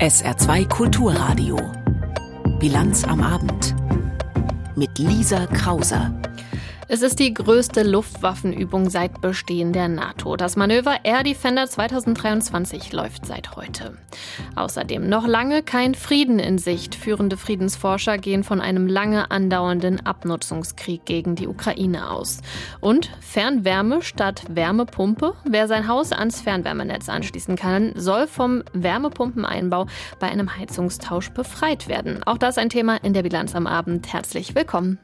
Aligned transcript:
SR2 0.00 0.68
Kulturradio. 0.68 1.58
Bilanz 2.58 3.04
am 3.04 3.20
Abend. 3.20 3.74
Mit 4.76 4.98
Lisa 4.98 5.46
Krauser. 5.46 6.12
Es 6.90 7.02
ist 7.02 7.18
die 7.18 7.34
größte 7.34 7.82
Luftwaffenübung 7.82 8.88
seit 8.88 9.20
Bestehen 9.20 9.74
der 9.74 9.88
NATO. 9.88 10.36
Das 10.36 10.56
Manöver 10.56 11.04
Air 11.04 11.22
Defender 11.22 11.66
2023 11.66 12.94
läuft 12.94 13.26
seit 13.26 13.56
heute. 13.56 13.98
Außerdem 14.56 15.06
noch 15.06 15.26
lange 15.26 15.62
kein 15.62 15.94
Frieden 15.94 16.38
in 16.38 16.56
Sicht. 16.56 16.94
Führende 16.94 17.36
Friedensforscher 17.36 18.16
gehen 18.16 18.42
von 18.42 18.62
einem 18.62 18.86
lange 18.86 19.30
andauernden 19.30 20.06
Abnutzungskrieg 20.06 21.04
gegen 21.04 21.36
die 21.36 21.46
Ukraine 21.46 22.10
aus. 22.10 22.40
Und 22.80 23.10
Fernwärme 23.20 24.00
statt 24.00 24.44
Wärmepumpe. 24.48 25.34
Wer 25.44 25.68
sein 25.68 25.88
Haus 25.88 26.12
ans 26.12 26.40
Fernwärmenetz 26.40 27.10
anschließen 27.10 27.56
kann, 27.56 27.92
soll 27.96 28.26
vom 28.26 28.62
Wärmepumpeneinbau 28.72 29.88
bei 30.20 30.28
einem 30.28 30.56
Heizungstausch 30.56 31.32
befreit 31.32 31.86
werden. 31.86 32.22
Auch 32.22 32.38
das 32.38 32.56
ein 32.56 32.70
Thema 32.70 32.96
in 33.04 33.12
der 33.12 33.24
Bilanz 33.24 33.54
am 33.54 33.66
Abend. 33.66 34.10
Herzlich 34.10 34.54
willkommen. 34.54 34.98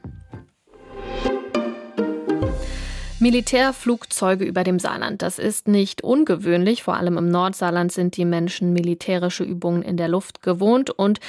Militärflugzeuge 3.25 4.45
über 4.45 4.63
dem 4.63 4.77
Saarland. 4.77 5.23
Das 5.23 5.39
ist 5.39 5.67
nicht 5.67 6.03
ungewöhnlich. 6.03 6.83
Vor 6.83 6.95
allem 6.95 7.17
im 7.17 7.31
Nordsaarland 7.31 7.91
sind 7.91 8.17
die 8.17 8.23
Menschen 8.23 8.71
militärische 8.71 9.43
Übungen 9.43 9.81
in 9.81 9.97
der 9.97 10.09
Luft 10.09 10.43
gewohnt 10.43 10.91
und 10.91 11.19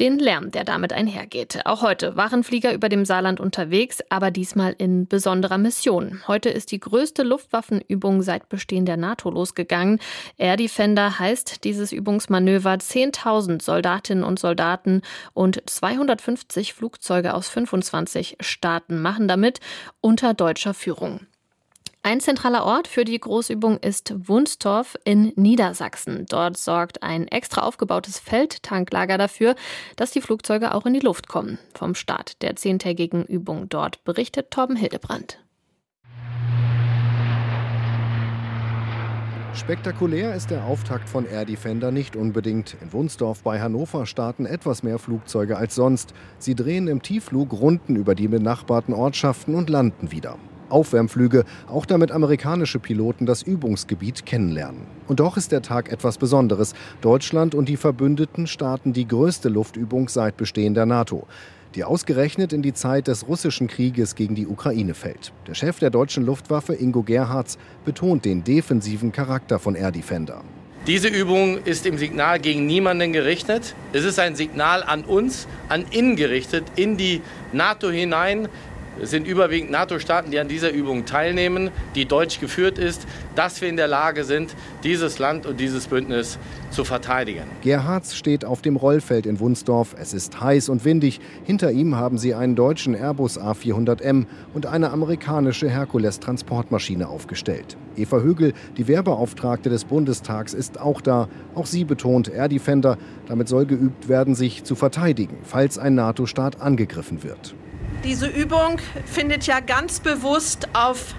den 0.00 0.18
Lärm, 0.18 0.50
der 0.50 0.64
damit 0.64 0.92
einhergeht. 0.92 1.60
Auch 1.64 1.82
heute 1.82 2.16
waren 2.16 2.42
Flieger 2.42 2.74
über 2.74 2.88
dem 2.88 3.04
Saarland 3.04 3.38
unterwegs, 3.38 4.00
aber 4.08 4.32
diesmal 4.32 4.74
in 4.78 5.06
besonderer 5.06 5.56
Mission. 5.56 6.22
Heute 6.26 6.48
ist 6.48 6.72
die 6.72 6.80
größte 6.80 7.22
Luftwaffenübung 7.22 8.22
seit 8.22 8.48
Bestehen 8.48 8.84
der 8.84 8.96
NATO 8.96 9.30
losgegangen. 9.30 10.00
Air 10.36 10.56
Defender 10.56 11.20
heißt 11.20 11.62
dieses 11.62 11.92
Übungsmanöver. 11.92 12.72
10.000 12.72 13.62
Soldatinnen 13.62 14.24
und 14.24 14.40
Soldaten 14.40 15.02
und 15.34 15.62
250 15.70 16.74
Flugzeuge 16.74 17.32
aus 17.32 17.48
25 17.48 18.38
Staaten 18.40 19.00
machen 19.00 19.28
damit 19.28 19.60
unter 20.00 20.34
deutscher 20.34 20.74
Führung. 20.74 21.20
Ein 22.06 22.20
zentraler 22.20 22.66
Ort 22.66 22.86
für 22.86 23.06
die 23.06 23.18
Großübung 23.18 23.78
ist 23.78 24.14
Wunstorf 24.28 24.94
in 25.06 25.32
Niedersachsen. 25.36 26.26
Dort 26.28 26.58
sorgt 26.58 27.02
ein 27.02 27.26
extra 27.28 27.62
aufgebautes 27.62 28.18
Feldtanklager 28.18 29.16
dafür, 29.16 29.54
dass 29.96 30.10
die 30.10 30.20
Flugzeuge 30.20 30.74
auch 30.74 30.84
in 30.84 30.92
die 30.92 31.00
Luft 31.00 31.28
kommen. 31.28 31.58
Vom 31.74 31.94
Start 31.94 32.42
der 32.42 32.56
zehntägigen 32.56 33.24
Übung 33.24 33.70
dort 33.70 34.04
berichtet 34.04 34.50
Torben 34.50 34.76
Hildebrand. 34.76 35.42
Spektakulär 39.54 40.34
ist 40.34 40.50
der 40.50 40.66
Auftakt 40.66 41.08
von 41.08 41.24
Air 41.24 41.46
Defender 41.46 41.90
nicht 41.90 42.16
unbedingt. 42.16 42.76
In 42.82 42.92
Wunsdorf 42.92 43.42
bei 43.42 43.62
Hannover 43.62 44.04
starten 44.04 44.44
etwas 44.44 44.82
mehr 44.82 44.98
Flugzeuge 44.98 45.56
als 45.56 45.74
sonst. 45.74 46.12
Sie 46.36 46.54
drehen 46.54 46.86
im 46.86 47.00
Tiefflug 47.00 47.54
Runden 47.54 47.96
über 47.96 48.14
die 48.14 48.28
benachbarten 48.28 48.92
Ortschaften 48.92 49.54
und 49.54 49.70
landen 49.70 50.12
wieder. 50.12 50.36
Aufwärmflüge, 50.68 51.44
auch 51.68 51.86
damit 51.86 52.10
amerikanische 52.12 52.78
Piloten 52.78 53.26
das 53.26 53.42
Übungsgebiet 53.42 54.26
kennenlernen. 54.26 54.82
Und 55.08 55.20
doch 55.20 55.36
ist 55.36 55.52
der 55.52 55.62
Tag 55.62 55.90
etwas 55.90 56.18
Besonderes. 56.18 56.74
Deutschland 57.00 57.54
und 57.54 57.68
die 57.68 57.76
Verbündeten 57.76 58.46
starten 58.46 58.92
die 58.92 59.08
größte 59.08 59.48
Luftübung 59.48 60.08
seit 60.08 60.36
Bestehen 60.36 60.74
der 60.74 60.86
NATO 60.86 61.26
die 61.74 61.84
ausgerechnet 61.84 62.52
in 62.52 62.62
die 62.62 62.72
Zeit 62.72 63.08
des 63.08 63.26
russischen 63.26 63.66
Krieges 63.66 64.14
gegen 64.14 64.34
die 64.34 64.46
Ukraine 64.46 64.94
fällt. 64.94 65.32
Der 65.46 65.54
Chef 65.54 65.78
der 65.78 65.90
deutschen 65.90 66.24
Luftwaffe, 66.24 66.74
Ingo 66.74 67.02
Gerhards, 67.02 67.58
betont 67.84 68.24
den 68.24 68.44
defensiven 68.44 69.12
Charakter 69.12 69.58
von 69.58 69.74
Air 69.74 69.90
Defender. 69.90 70.42
Diese 70.86 71.08
Übung 71.08 71.62
ist 71.64 71.86
im 71.86 71.96
Signal 71.96 72.38
gegen 72.38 72.66
niemanden 72.66 73.14
gerichtet. 73.14 73.74
Es 73.94 74.04
ist 74.04 74.18
ein 74.18 74.36
Signal 74.36 74.82
an 74.82 75.02
uns, 75.02 75.48
an 75.70 75.86
innen 75.90 76.14
gerichtet, 76.14 76.64
in 76.76 76.98
die 76.98 77.22
NATO 77.52 77.90
hinein, 77.90 78.48
es 79.02 79.10
sind 79.10 79.26
überwiegend 79.26 79.70
NATO-Staaten, 79.72 80.30
die 80.30 80.38
an 80.38 80.46
dieser 80.46 80.70
Übung 80.70 81.04
teilnehmen, 81.04 81.70
die 81.94 82.04
deutsch 82.04 82.38
geführt 82.38 82.78
ist, 82.78 83.06
dass 83.34 83.60
wir 83.60 83.68
in 83.68 83.76
der 83.76 83.88
Lage 83.88 84.24
sind, 84.24 84.54
dieses 84.84 85.18
Land 85.18 85.46
und 85.46 85.58
dieses 85.58 85.88
Bündnis 85.88 86.38
zu 86.70 86.84
verteidigen. 86.84 87.42
Gerhards 87.62 88.16
steht 88.16 88.44
auf 88.44 88.62
dem 88.62 88.76
Rollfeld 88.76 89.26
in 89.26 89.40
Wunsdorf. 89.40 89.96
Es 89.98 90.14
ist 90.14 90.40
heiß 90.40 90.68
und 90.68 90.84
windig. 90.84 91.20
Hinter 91.44 91.72
ihm 91.72 91.96
haben 91.96 92.18
sie 92.18 92.34
einen 92.34 92.54
deutschen 92.54 92.94
Airbus 92.94 93.38
A400M 93.40 94.26
und 94.54 94.66
eine 94.66 94.90
amerikanische 94.90 95.68
Herkules-Transportmaschine 95.68 97.08
aufgestellt. 97.08 97.76
Eva 97.96 98.20
Högel, 98.20 98.52
die 98.76 98.86
Wehrbeauftragte 98.86 99.70
des 99.70 99.84
Bundestags, 99.84 100.54
ist 100.54 100.80
auch 100.80 101.00
da. 101.00 101.28
Auch 101.54 101.66
sie 101.66 101.84
betont 101.84 102.28
Air 102.28 102.48
Defender. 102.48 102.96
Damit 103.26 103.48
soll 103.48 103.66
geübt 103.66 104.08
werden, 104.08 104.34
sich 104.34 104.64
zu 104.64 104.74
verteidigen, 104.74 105.38
falls 105.42 105.78
ein 105.78 105.94
NATO-Staat 105.94 106.60
angegriffen 106.60 107.22
wird. 107.22 107.54
Diese 108.04 108.26
Übung 108.26 108.80
findet 109.06 109.46
ja 109.46 109.60
ganz 109.60 109.98
bewusst 109.98 110.68
auf 110.74 111.14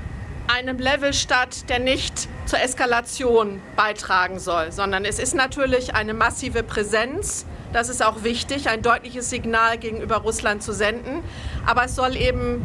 einem 0.47 0.77
Level 0.77 1.13
statt, 1.13 1.67
der 1.67 1.79
nicht 1.79 2.27
zur 2.45 2.61
Eskalation 2.61 3.59
beitragen 3.75 4.37
soll, 4.37 4.71
sondern 4.71 5.03
es 5.03 5.17
ist 5.17 5.33
natürlich 5.33 5.95
eine 5.95 6.13
massive 6.13 6.61
Präsenz. 6.61 7.47
Das 7.73 7.89
ist 7.89 8.05
auch 8.05 8.23
wichtig, 8.23 8.69
ein 8.69 8.83
deutliches 8.83 9.31
Signal 9.31 9.79
gegenüber 9.79 10.17
Russland 10.17 10.61
zu 10.61 10.73
senden. 10.73 11.23
Aber 11.65 11.85
es 11.85 11.95
soll 11.95 12.15
eben 12.15 12.63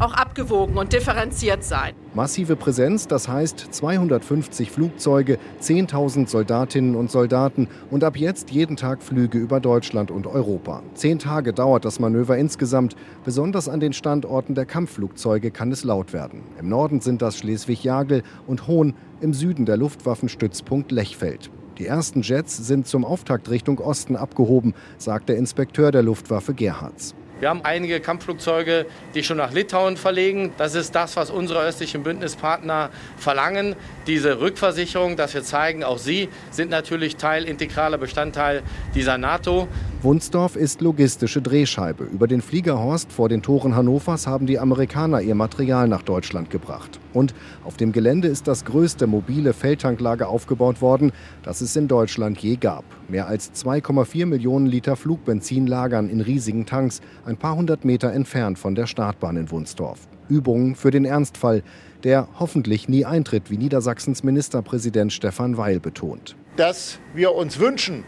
auch 0.00 0.14
abgewogen 0.14 0.78
und 0.78 0.94
differenziert 0.94 1.62
sein. 1.62 1.94
Massive 2.16 2.56
Präsenz, 2.56 3.06
das 3.06 3.28
heißt 3.28 3.58
250 3.72 4.70
Flugzeuge, 4.70 5.38
10.000 5.60 6.26
Soldatinnen 6.30 6.96
und 6.96 7.10
Soldaten 7.10 7.68
und 7.90 8.04
ab 8.04 8.16
jetzt 8.16 8.50
jeden 8.50 8.76
Tag 8.76 9.02
Flüge 9.02 9.36
über 9.36 9.60
Deutschland 9.60 10.10
und 10.10 10.26
Europa. 10.26 10.82
Zehn 10.94 11.18
Tage 11.18 11.52
dauert 11.52 11.84
das 11.84 12.00
Manöver 12.00 12.38
insgesamt. 12.38 12.96
Besonders 13.26 13.68
an 13.68 13.80
den 13.80 13.92
Standorten 13.92 14.54
der 14.54 14.64
Kampfflugzeuge 14.64 15.50
kann 15.50 15.70
es 15.70 15.84
laut 15.84 16.14
werden. 16.14 16.40
Im 16.58 16.70
Norden 16.70 17.02
sind 17.02 17.20
das 17.20 17.36
Schleswig-Jagel 17.36 18.22
und 18.46 18.66
Hohn, 18.66 18.94
im 19.20 19.34
Süden 19.34 19.66
der 19.66 19.76
Luftwaffenstützpunkt 19.76 20.92
Lechfeld. 20.92 21.50
Die 21.76 21.84
ersten 21.84 22.22
Jets 22.22 22.56
sind 22.56 22.86
zum 22.86 23.04
Auftakt 23.04 23.50
Richtung 23.50 23.78
Osten 23.78 24.16
abgehoben, 24.16 24.72
sagt 24.96 25.28
der 25.28 25.36
Inspekteur 25.36 25.92
der 25.92 26.02
Luftwaffe 26.02 26.54
Gerhards. 26.54 27.14
Wir 27.38 27.50
haben 27.50 27.60
einige 27.64 28.00
Kampfflugzeuge, 28.00 28.86
die 29.14 29.22
schon 29.22 29.36
nach 29.36 29.52
Litauen 29.52 29.98
verlegen. 29.98 30.52
Das 30.56 30.74
ist 30.74 30.94
das, 30.94 31.16
was 31.16 31.30
unsere 31.30 31.60
östlichen 31.60 32.02
Bündnispartner 32.02 32.90
verlangen. 33.18 33.76
Diese 34.06 34.40
Rückversicherung, 34.40 35.16
dass 35.16 35.34
wir 35.34 35.42
zeigen, 35.42 35.84
auch 35.84 35.98
sie 35.98 36.30
sind 36.50 36.70
natürlich 36.70 37.16
Teil, 37.16 37.44
integraler 37.44 37.98
Bestandteil 37.98 38.62
dieser 38.94 39.18
NATO. 39.18 39.68
Wunsdorf 40.02 40.56
ist 40.56 40.80
logistische 40.80 41.42
Drehscheibe. 41.42 42.04
Über 42.04 42.26
den 42.26 42.40
Fliegerhorst 42.40 43.12
vor 43.12 43.28
den 43.28 43.42
Toren 43.42 43.76
Hannovers 43.76 44.26
haben 44.26 44.46
die 44.46 44.58
Amerikaner 44.58 45.20
ihr 45.20 45.34
Material 45.34 45.88
nach 45.88 46.02
Deutschland 46.02 46.48
gebracht. 46.48 47.00
Und 47.16 47.34
auf 47.64 47.78
dem 47.78 47.92
Gelände 47.92 48.28
ist 48.28 48.46
das 48.46 48.66
größte 48.66 49.06
mobile 49.06 49.54
Feldtanklager 49.54 50.28
aufgebaut 50.28 50.82
worden, 50.82 51.12
das 51.42 51.62
es 51.62 51.74
in 51.74 51.88
Deutschland 51.88 52.38
je 52.38 52.56
gab. 52.56 52.84
Mehr 53.08 53.26
als 53.26 53.52
2,4 53.54 54.26
Millionen 54.26 54.66
Liter 54.66 54.96
Flugbenzin 54.96 55.66
lagern 55.66 56.10
in 56.10 56.20
riesigen 56.20 56.66
Tanks, 56.66 57.00
ein 57.24 57.38
paar 57.38 57.56
hundert 57.56 57.86
Meter 57.86 58.12
entfernt 58.12 58.58
von 58.58 58.74
der 58.74 58.86
Startbahn 58.86 59.38
in 59.38 59.50
Wunsdorf. 59.50 60.00
Übungen 60.28 60.74
für 60.74 60.90
den 60.90 61.06
Ernstfall, 61.06 61.62
der 62.04 62.28
hoffentlich 62.38 62.86
nie 62.86 63.06
eintritt, 63.06 63.50
wie 63.50 63.56
Niedersachsens 63.56 64.22
Ministerpräsident 64.22 65.10
Stefan 65.10 65.56
Weil 65.56 65.80
betont. 65.80 66.36
Dass 66.56 66.98
wir 67.14 67.34
uns 67.34 67.58
wünschen, 67.58 68.04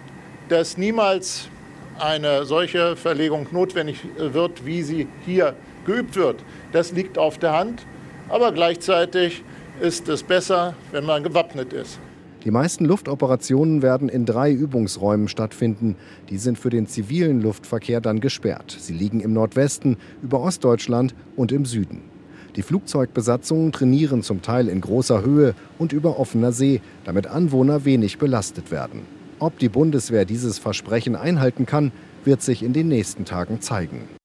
dass 0.51 0.77
niemals 0.77 1.49
eine 1.99 2.45
solche 2.45 2.95
Verlegung 2.95 3.47
notwendig 3.53 4.01
wird, 4.19 4.67
wie 4.67 4.83
sie 4.83 5.07
hier 5.25 5.55
geübt 5.87 6.17
wird. 6.17 6.45
Das 6.73 6.93
liegt 6.93 7.17
auf 7.17 7.39
der 7.39 7.59
Hand, 7.59 7.87
aber 8.29 8.53
gleichzeitig 8.53 9.43
ist 9.81 10.09
es 10.09 10.23
besser, 10.23 10.75
wenn 10.93 11.05
man 11.05 11.23
gewappnet 11.23 11.73
ist. 11.73 11.99
Die 12.45 12.51
meisten 12.53 12.85
Luftoperationen 12.85 13.83
werden 13.83 14.09
in 14.09 14.25
drei 14.25 14.53
Übungsräumen 14.53 15.29
stattfinden. 15.29 15.97
Die 16.31 16.39
sind 16.39 16.59
für 16.59 16.71
den 16.71 16.87
zivilen 16.87 17.43
Luftverkehr 17.43 18.01
dann 18.01 18.21
gesperrt. 18.21 18.77
Sie 18.79 18.93
liegen 18.93 19.21
im 19.21 19.33
Nordwesten, 19.33 19.97
über 20.23 20.41
Ostdeutschland 20.41 21.15
und 21.37 21.51
im 21.51 21.65
Süden. 21.65 22.03
Die 22.55 22.63
Flugzeugbesatzungen 22.63 23.73
trainieren 23.73 24.23
zum 24.23 24.41
Teil 24.41 24.69
in 24.69 24.81
großer 24.81 25.23
Höhe 25.23 25.55
und 25.79 25.93
über 25.93 26.19
offener 26.19 26.53
See, 26.53 26.81
damit 27.05 27.27
Anwohner 27.27 27.85
wenig 27.85 28.19
belastet 28.19 28.71
werden. 28.71 29.03
Ob 29.41 29.59
die 29.59 29.69
Bundeswehr 29.69 30.25
dieses 30.25 30.59
Versprechen 30.59 31.17
einhalten 31.17 31.67
kann, 31.67 31.93
wird 32.25 32.43
sich 32.43 32.63
in 32.63 32.73
den 32.73 32.89
nächsten 32.89 33.25
Tagen 33.25 33.61
zeigen. 33.61 34.18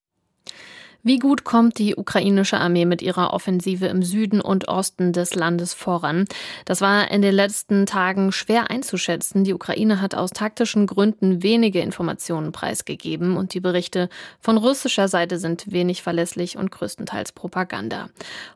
Wie 1.06 1.20
gut 1.20 1.44
kommt 1.44 1.80
die 1.80 1.98
ukrainische 1.98 2.58
Armee 2.58 2.86
mit 2.86 3.02
ihrer 3.02 3.34
Offensive 3.34 3.88
im 3.88 4.04
Süden 4.04 4.40
und 4.40 4.70
Osten 4.70 5.12
des 5.12 5.36
Landes 5.36 5.74
voran? 5.74 6.24
Das 6.64 6.80
war 6.80 7.12
in 7.12 7.22
den 7.22 7.36
letzten 7.36 7.86
Tagen 7.86 8.32
schwer 8.32 8.72
einzuschätzen. 8.72 9.44
Die 9.44 9.54
Ukraine 9.54 10.00
hat 10.00 10.16
aus 10.16 10.30
taktischen 10.30 10.88
Gründen 10.88 11.44
wenige 11.44 11.82
Informationen 11.82 12.54
preisgegeben 12.54 13.36
und 13.36 13.54
die 13.54 13.60
Berichte 13.60 14.08
von 14.40 14.56
russischer 14.56 15.10
Seite 15.10 15.40
sind 15.40 15.70
wenig 15.70 16.02
verlässlich 16.02 16.56
und 16.56 16.72
größtenteils 16.72 17.34
Propaganda. 17.34 18.08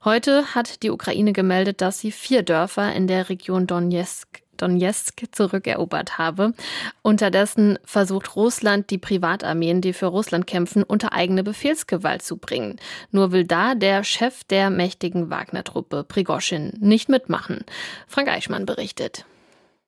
Heute 0.06 0.56
hat 0.56 0.84
die 0.84 0.90
Ukraine 0.90 1.34
gemeldet, 1.34 1.82
dass 1.82 2.00
sie 2.00 2.14
vier 2.14 2.44
Dörfer 2.44 2.94
in 2.94 3.08
der 3.08 3.28
Region 3.28 3.68
Donetsk 3.68 4.47
Donetsk 4.58 5.24
zurückerobert 5.32 6.18
habe. 6.18 6.54
Unterdessen 7.02 7.80
versucht 7.86 8.36
Russland, 8.36 8.90
die 8.90 8.98
Privatarmeen, 8.98 9.82
die 9.82 9.94
für 9.94 10.08
Russland 10.08 10.48
kämpfen, 10.48 10.84
unter 10.84 11.14
eigene 11.14 11.44
Befehlsgewalt 11.44 12.22
zu 12.22 12.38
bringen. 12.38 12.78
Nur 13.12 13.32
will 13.32 13.46
da 13.46 13.76
der 13.76 14.04
Chef 14.04 14.44
der 14.44 14.70
mächtigen 14.70 15.30
Wagner-Truppe, 15.30 16.04
Prigoschin, 16.04 16.74
nicht 16.80 17.10
mitmachen. 17.10 17.64
Frank 18.08 18.30
Eichmann 18.30 18.66
berichtet. 18.66 19.26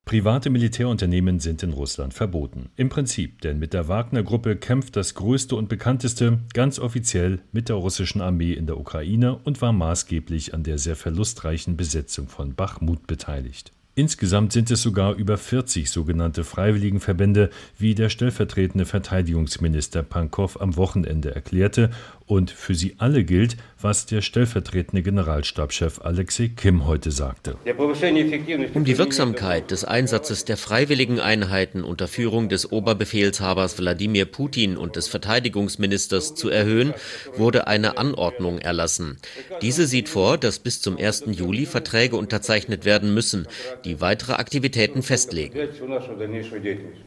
Private 0.10 0.50
Militärunternehmen 0.50 1.40
sind 1.40 1.62
in 1.62 1.72
Russland 1.72 2.16
verboten. 2.16 2.72
Im 2.76 2.90
Prinzip, 2.90 3.42
denn 3.42 3.60
mit 3.60 3.76
der 3.76 3.88
Wagner-Gruppe 3.88 4.56
kämpft 4.56 4.96
das 4.96 5.14
größte 5.14 5.56
und 5.56 5.70
bekannteste 5.70 6.40
ganz 6.56 6.80
offiziell 6.80 7.42
mit 7.52 7.70
der 7.70 7.76
russischen 7.76 8.20
Armee 8.20 8.54
in 8.54 8.66
der 8.66 8.80
Ukraine 8.80 9.38
und 9.44 9.62
war 9.62 9.72
maßgeblich 9.72 10.56
an 10.56 10.64
der 10.64 10.80
sehr 10.80 10.96
verlustreichen 10.96 11.78
Besetzung 11.78 12.28
von 12.28 12.56
Bachmut 12.56 13.06
beteiligt. 13.06 13.72
Insgesamt 13.96 14.54
sind 14.54 14.72
es 14.72 14.82
sogar 14.82 15.16
über 15.16 15.38
40 15.38 15.90
sogenannte 15.90 16.44
Freiwilligenverbände, 16.44 17.50
wie 17.78 17.96
der 17.96 18.10
stellvertretende 18.10 18.86
Verteidigungsminister 18.86 20.04
Pankow 20.04 20.62
am 20.62 20.78
Wochenende 20.78 21.36
erklärte, 21.36 21.90
und 22.30 22.52
für 22.52 22.76
sie 22.76 22.94
alle 23.00 23.24
gilt, 23.24 23.58
was 23.82 24.06
der 24.06 24.22
stellvertretende 24.22 25.02
Generalstabschef 25.02 26.00
Alexei 26.02 26.52
Kim 26.56 26.86
heute 26.86 27.10
sagte. 27.10 27.56
Um 28.76 28.86
die 28.86 28.98
Wirksamkeit 29.00 29.72
des 29.72 29.84
Einsatzes 29.84 30.46
der 30.46 30.56
freiwilligen 30.56 31.20
Einheiten 31.20 31.84
unter 31.84 32.08
Führung 32.08 32.48
des 32.48 32.72
Oberbefehlshabers 32.72 33.80
Wladimir 33.80 34.26
Putin 34.26 34.78
und 34.78 34.96
des 34.96 35.08
Verteidigungsministers 35.08 36.36
zu 36.36 36.50
erhöhen, 36.50 36.94
wurde 37.36 37.66
eine 37.66 37.98
Anordnung 37.98 38.60
erlassen. 38.60 39.18
Diese 39.64 39.88
sieht 39.88 40.08
vor, 40.08 40.38
dass 40.38 40.60
bis 40.60 40.82
zum 40.82 40.98
1. 40.98 41.24
Juli 41.32 41.66
Verträge 41.66 42.16
unterzeichnet 42.16 42.86
werden 42.86 43.12
müssen, 43.12 43.48
die 43.86 43.89
weitere 44.02 44.34
Aktivitäten 44.34 45.04
festlegen. 45.04 45.58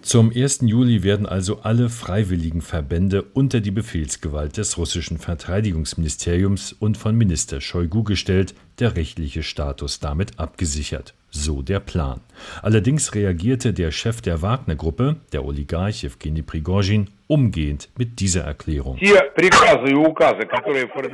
Zum 0.02 0.32
1. 0.34 0.60
Juli 0.62 1.02
werden 1.02 1.26
also 1.26 1.60
alle 1.60 1.88
freiwilligen 1.88 2.60
Verbände 2.60 3.22
unter 3.34 3.60
die 3.60 3.70
Befehlsgewalt 3.70 4.56
des 4.56 4.78
russischen 4.78 5.12
russischen 5.12 5.18
Verteidigungsministeriums 5.18 6.72
und 6.72 6.96
von 6.96 7.16
Minister 7.16 7.60
Shoigu 7.60 8.02
gestellt, 8.02 8.54
der 8.78 8.96
rechtliche 8.96 9.42
Status 9.42 10.00
damit 10.00 10.38
abgesichert. 10.38 11.14
So 11.30 11.62
der 11.62 11.80
Plan. 11.80 12.20
Allerdings 12.62 13.14
reagierte 13.14 13.72
der 13.72 13.90
Chef 13.90 14.20
der 14.20 14.42
Wagner-Gruppe, 14.42 15.16
der 15.32 15.44
Oligarch 15.44 16.04
Evgeny 16.04 16.42
Prigozhin, 16.42 17.08
umgehend 17.26 17.88
mit 17.96 18.20
dieser 18.20 18.42
Erklärung. 18.42 18.98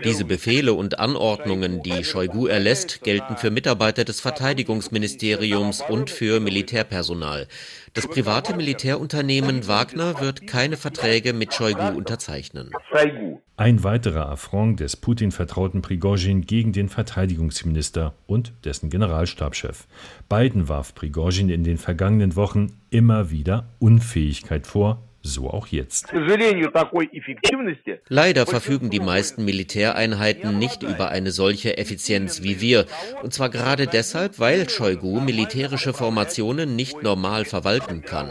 Diese 0.04 0.24
Befehle 0.24 0.72
und 0.74 0.98
Anordnungen, 0.98 1.82
die 1.82 2.04
Shoigu 2.04 2.46
erlässt, 2.46 3.02
gelten 3.02 3.36
für 3.36 3.50
Mitarbeiter 3.50 4.04
des 4.04 4.20
Verteidigungsministeriums 4.20 5.82
und 5.88 6.10
für 6.10 6.40
Militärpersonal. 6.40 7.46
Das 7.94 8.06
private 8.06 8.54
Militärunternehmen 8.54 9.66
Wagner 9.66 10.20
wird 10.20 10.46
keine 10.46 10.76
Verträge 10.76 11.32
mit 11.32 11.54
Shoigu 11.54 11.96
unterzeichnen. 11.96 12.70
Ein 13.56 13.82
weiterer 13.82 14.28
Affront 14.28 14.78
des 14.78 14.94
Putin-vertrauten 14.96 15.82
Prigozhin 15.82 16.42
gegen 16.42 16.72
den 16.72 16.88
Verteidigungsminister 16.88 18.14
und 18.28 18.52
dessen 18.64 18.88
Generalstabschef. 18.88 19.88
Beiden 20.28 20.68
warf 20.68 20.94
Prigozhin 20.94 21.48
in 21.48 21.64
den 21.64 21.76
vergangenen 21.76 22.36
Wochen 22.36 22.78
immer 22.90 23.30
wieder 23.30 23.66
Unfähigkeit 23.80 24.66
vor, 24.66 25.07
so 25.22 25.50
auch 25.50 25.66
jetzt. 25.66 26.06
Leider 28.08 28.46
verfügen 28.46 28.90
die 28.90 29.00
meisten 29.00 29.44
Militäreinheiten 29.44 30.58
nicht 30.58 30.82
über 30.82 31.08
eine 31.08 31.32
solche 31.32 31.76
Effizienz 31.76 32.42
wie 32.42 32.60
wir. 32.60 32.86
Und 33.22 33.34
zwar 33.34 33.50
gerade 33.50 33.86
deshalb, 33.86 34.38
weil 34.38 34.68
Shoigu 34.68 35.20
militärische 35.20 35.92
Formationen 35.92 36.76
nicht 36.76 37.02
normal 37.02 37.44
verwalten 37.44 38.02
kann. 38.02 38.30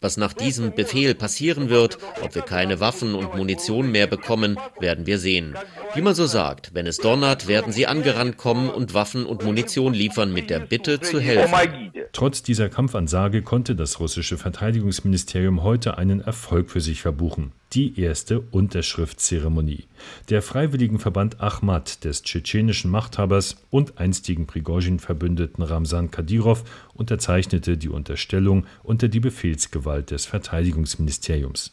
Was 0.00 0.16
nach 0.16 0.32
diesem 0.32 0.74
Befehl 0.74 1.14
passieren 1.14 1.70
wird, 1.70 1.98
ob 2.22 2.34
wir 2.34 2.42
keine 2.42 2.80
Waffen 2.80 3.14
und 3.14 3.36
Munition 3.36 3.90
mehr 3.90 4.06
bekommen, 4.06 4.58
werden 4.80 5.06
wir 5.06 5.18
sehen. 5.18 5.54
Wie 5.94 6.02
man 6.02 6.14
so 6.14 6.26
sagt, 6.26 6.74
wenn 6.74 6.86
es 6.86 6.98
donnert, 6.98 7.46
werden 7.46 7.72
sie 7.72 7.86
angerannt 7.86 8.36
kommen 8.36 8.68
und 8.68 8.94
Waffen 8.94 9.24
und 9.26 9.44
Munition 9.44 9.94
liefern 9.94 10.32
mit 10.32 10.50
der 10.50 10.60
Bitte 10.60 11.00
zu 11.00 11.20
helfen. 11.20 11.92
Trotz 12.12 12.42
dieser 12.42 12.68
Kampfansage 12.68 13.42
konnte 13.42 13.74
das 13.74 13.98
russische 13.98 14.36
Verteidigungsministerium 14.36 15.62
heute 15.62 15.98
einen 15.98 16.13
Erfolg 16.20 16.70
für 16.70 16.80
sich 16.80 17.02
verbuchen. 17.02 17.52
Die 17.72 18.00
erste 18.00 18.40
Unterschriftszeremonie. 18.40 19.86
Der 20.30 20.42
Freiwilligenverband 20.42 21.40
Ahmad 21.40 22.04
des 22.04 22.22
tschetschenischen 22.22 22.90
Machthabers 22.90 23.56
und 23.70 23.98
einstigen 23.98 24.46
Prigozhin-Verbündeten 24.46 25.62
Ramsan 25.62 26.10
Kadyrov 26.10 26.64
unterzeichnete 26.94 27.76
die 27.76 27.88
Unterstellung 27.88 28.66
unter 28.82 29.08
die 29.08 29.20
Befehlsgewalt 29.20 30.10
des 30.10 30.26
Verteidigungsministeriums. 30.26 31.72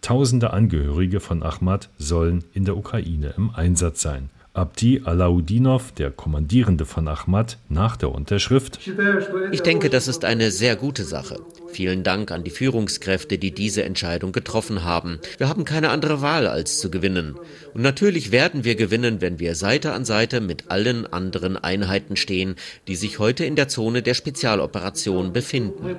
Tausende 0.00 0.52
Angehörige 0.52 1.20
von 1.20 1.42
Ahmad 1.42 1.90
sollen 1.98 2.44
in 2.52 2.64
der 2.64 2.76
Ukraine 2.76 3.34
im 3.36 3.50
Einsatz 3.50 4.00
sein. 4.00 4.30
Abdi 4.56 5.02
Alaudinov, 5.04 5.92
der 5.92 6.10
Kommandierende 6.10 6.86
von 6.86 7.08
Ahmad, 7.08 7.58
nach 7.68 7.96
der 7.96 8.10
Unterschrift. 8.10 8.80
Ich 9.52 9.60
denke, 9.60 9.90
das 9.90 10.08
ist 10.08 10.24
eine 10.24 10.50
sehr 10.50 10.76
gute 10.76 11.04
Sache. 11.04 11.40
Vielen 11.76 12.04
Dank 12.04 12.30
an 12.30 12.42
die 12.42 12.48
Führungskräfte, 12.48 13.36
die 13.36 13.50
diese 13.50 13.84
Entscheidung 13.84 14.32
getroffen 14.32 14.82
haben. 14.82 15.18
Wir 15.36 15.50
haben 15.50 15.66
keine 15.66 15.90
andere 15.90 16.22
Wahl, 16.22 16.46
als 16.46 16.80
zu 16.80 16.90
gewinnen. 16.90 17.36
Und 17.74 17.82
natürlich 17.82 18.32
werden 18.32 18.64
wir 18.64 18.76
gewinnen, 18.76 19.20
wenn 19.20 19.38
wir 19.40 19.54
Seite 19.54 19.92
an 19.92 20.06
Seite 20.06 20.40
mit 20.40 20.70
allen 20.70 21.06
anderen 21.06 21.58
Einheiten 21.58 22.16
stehen, 22.16 22.54
die 22.88 22.96
sich 22.96 23.18
heute 23.18 23.44
in 23.44 23.56
der 23.56 23.68
Zone 23.68 24.00
der 24.00 24.14
Spezialoperation 24.14 25.34
befinden. 25.34 25.96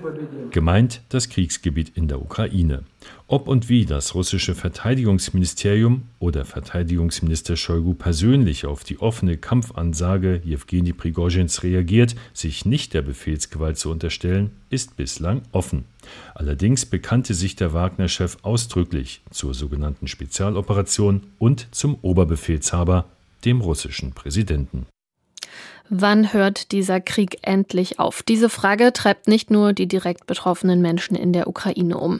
Gemeint 0.49 1.01
das 1.09 1.29
Kriegsgebiet 1.29 1.91
in 1.95 2.07
der 2.07 2.23
Ukraine. 2.23 2.83
Ob 3.27 3.47
und 3.47 3.67
wie 3.67 3.85
das 3.85 4.15
russische 4.15 4.55
Verteidigungsministerium 4.55 6.03
oder 6.17 6.45
Verteidigungsminister 6.45 7.57
Shoigu 7.57 7.93
persönlich 7.93 8.65
auf 8.65 8.85
die 8.85 8.99
offene 8.99 9.37
Kampfansage 9.37 10.41
Jewgeni 10.45 10.93
Prigozhins 10.93 11.61
reagiert, 11.61 12.15
sich 12.33 12.65
nicht 12.65 12.93
der 12.93 13.01
Befehlsgewalt 13.01 13.77
zu 13.77 13.91
unterstellen, 13.91 14.51
ist 14.69 14.97
bislang 14.97 15.41
offen. 15.51 15.85
Allerdings 16.35 16.85
bekannte 16.85 17.33
sich 17.33 17.55
der 17.55 17.73
Wagner-Chef 17.73 18.37
ausdrücklich 18.41 19.21
zur 19.31 19.53
sogenannten 19.53 20.07
Spezialoperation 20.07 21.27
und 21.39 21.67
zum 21.71 21.97
Oberbefehlshaber, 22.01 23.05
dem 23.45 23.61
russischen 23.61 24.13
Präsidenten. 24.13 24.87
Wann 25.89 26.33
hört 26.33 26.73
dieser 26.73 26.99
Krieg 26.99 27.37
endlich 27.43 27.97
auf? 27.97 28.21
Diese 28.21 28.49
Frage 28.49 28.91
treibt 28.91 29.29
nicht 29.29 29.49
nur 29.49 29.71
die 29.71 29.87
direkt 29.87 30.27
betroffenen 30.27 30.81
Menschen 30.81 31.15
in 31.15 31.31
der 31.31 31.47
Ukraine 31.47 31.97
um. 31.97 32.19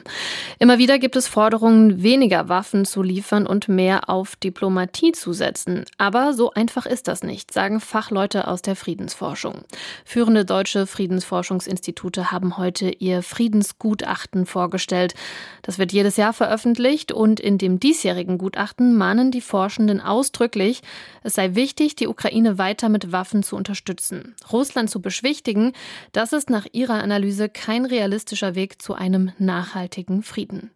Immer 0.58 0.78
wieder 0.78 0.98
gibt 0.98 1.16
es 1.16 1.28
Forderungen, 1.28 2.02
weniger 2.02 2.48
Waffen 2.48 2.86
zu 2.86 3.02
liefern 3.02 3.46
und 3.46 3.68
mehr 3.68 4.08
auf 4.08 4.36
Diplomatie 4.36 5.12
zu 5.12 5.34
setzen. 5.34 5.84
Aber 5.98 6.32
so 6.32 6.50
einfach 6.52 6.86
ist 6.86 7.08
das 7.08 7.22
nicht, 7.22 7.52
sagen 7.52 7.80
Fachleute 7.80 8.48
aus 8.48 8.62
der 8.62 8.74
Friedensforschung. 8.74 9.64
Führende 10.06 10.46
deutsche 10.46 10.86
Friedensforschungsinstitute 10.86 12.32
haben 12.32 12.56
heute 12.56 12.88
ihr 12.88 13.22
Friedensgutachten 13.22 14.46
vorgestellt. 14.46 15.12
Das 15.60 15.78
wird 15.78 15.92
jedes 15.92 16.16
Jahr 16.16 16.32
veröffentlicht 16.32 17.12
und 17.12 17.38
in 17.38 17.58
dem 17.58 17.80
diesjährigen 17.80 18.38
Gutachten 18.38 18.96
mahnen 18.96 19.30
die 19.30 19.42
Forschenden 19.42 20.00
ausdrücklich, 20.00 20.80
es 21.22 21.34
sei 21.34 21.54
wichtig, 21.54 21.96
die 21.96 22.08
Ukraine 22.08 22.56
weiter 22.56 22.88
mit 22.88 23.12
Waffen 23.12 23.42
zu 23.42 23.57
unterstützen. 23.58 24.34
Russland 24.50 24.88
zu 24.88 25.02
beschwichtigen, 25.02 25.72
das 26.12 26.32
ist 26.32 26.48
nach 26.48 26.66
ihrer 26.72 27.02
Analyse 27.02 27.50
kein 27.50 27.84
realistischer 27.84 28.54
Weg 28.54 28.80
zu 28.80 28.94
einem 28.94 29.32
nachhaltigen 29.38 30.22
Frieden. 30.22 30.70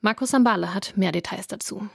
Markus 0.00 0.30
Sambale 0.30 0.72
hat 0.74 0.92
mehr 0.96 1.10
Details 1.10 1.48
dazu. 1.48 1.88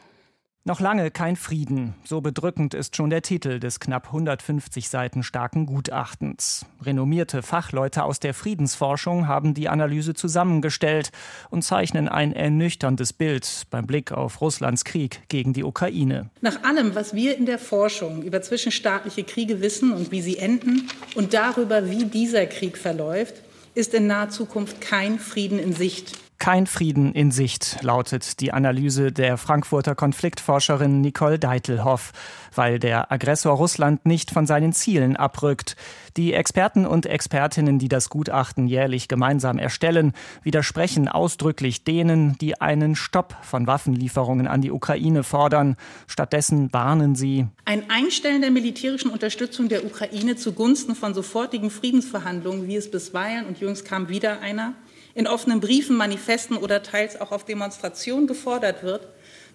Noch 0.65 0.79
lange 0.79 1.11
kein 1.11 1.35
Frieden. 1.35 1.93
So 2.05 2.21
bedrückend 2.21 2.73
ist 2.73 2.95
schon 2.95 3.09
der 3.09 3.21
Titel 3.21 3.59
des 3.59 3.81
knapp 3.81 4.07
150 4.07 4.87
Seiten 4.87 5.21
starken 5.21 5.65
Gutachtens. 5.65 6.65
Renommierte 6.81 7.41
Fachleute 7.41 8.05
aus 8.05 8.21
der 8.21 8.33
Friedensforschung 8.33 9.27
haben 9.27 9.53
die 9.53 9.67
Analyse 9.67 10.13
zusammengestellt 10.13 11.09
und 11.49 11.63
zeichnen 11.63 12.07
ein 12.07 12.31
ernüchterndes 12.31 13.11
Bild 13.11 13.63
beim 13.71 13.85
Blick 13.85 14.13
auf 14.13 14.39
Russlands 14.39 14.85
Krieg 14.85 15.23
gegen 15.27 15.51
die 15.51 15.65
Ukraine. 15.65 16.29
Nach 16.39 16.63
allem, 16.63 16.95
was 16.95 17.13
wir 17.13 17.37
in 17.37 17.45
der 17.45 17.59
Forschung 17.59 18.23
über 18.23 18.41
zwischenstaatliche 18.41 19.25
Kriege 19.25 19.59
wissen 19.59 19.91
und 19.91 20.11
wie 20.11 20.21
sie 20.21 20.37
enden 20.37 20.87
und 21.15 21.33
darüber, 21.33 21.89
wie 21.89 22.05
dieser 22.05 22.45
Krieg 22.45 22.77
verläuft, 22.77 23.35
ist 23.75 23.93
in 23.93 24.07
naher 24.07 24.29
Zukunft 24.29 24.79
kein 24.79 25.19
Frieden 25.19 25.59
in 25.59 25.73
Sicht. 25.73 26.22
Kein 26.43 26.67
Frieden 26.67 27.13
in 27.13 27.31
Sicht, 27.31 27.77
lautet 27.83 28.41
die 28.41 28.51
Analyse 28.51 29.13
der 29.13 29.37
Frankfurter 29.37 29.95
Konfliktforscherin 29.95 30.99
Nicole 30.99 31.39
Deitelhoff, 31.39 32.11
weil 32.53 32.79
der 32.79 33.13
Aggressor 33.13 33.55
Russland 33.55 34.05
nicht 34.05 34.29
von 34.29 34.45
seinen 34.45 34.73
Zielen 34.73 35.15
abrückt. 35.15 35.77
Die 36.17 36.33
Experten 36.33 36.85
und 36.85 37.05
Expertinnen, 37.05 37.79
die 37.79 37.87
das 37.87 38.09
Gutachten 38.09 38.67
jährlich 38.67 39.07
gemeinsam 39.07 39.57
erstellen, 39.57 40.11
widersprechen 40.41 41.07
ausdrücklich 41.07 41.85
denen, 41.85 42.37
die 42.39 42.59
einen 42.59 42.97
Stopp 42.97 43.37
von 43.41 43.65
Waffenlieferungen 43.65 44.45
an 44.45 44.59
die 44.59 44.71
Ukraine 44.71 45.23
fordern. 45.23 45.77
Stattdessen 46.07 46.73
warnen 46.73 47.15
sie. 47.15 47.47
Ein 47.63 47.89
Einstellen 47.89 48.41
der 48.41 48.51
militärischen 48.51 49.11
Unterstützung 49.11 49.69
der 49.69 49.85
Ukraine 49.85 50.35
zugunsten 50.35 50.93
von 50.93 51.13
sofortigen 51.13 51.69
Friedensverhandlungen, 51.69 52.67
wie 52.67 52.75
es 52.75 52.91
bisweilen 52.91 53.45
und 53.45 53.61
jüngst 53.61 53.85
kam 53.85 54.09
wieder 54.09 54.41
einer, 54.41 54.73
in 55.15 55.27
offenen 55.27 55.59
Briefen, 55.59 55.95
Manifesten 55.95 56.57
oder 56.57 56.83
teils 56.83 57.19
auch 57.19 57.31
auf 57.31 57.45
Demonstrationen 57.45 58.27
gefordert 58.27 58.83
wird, 58.83 59.07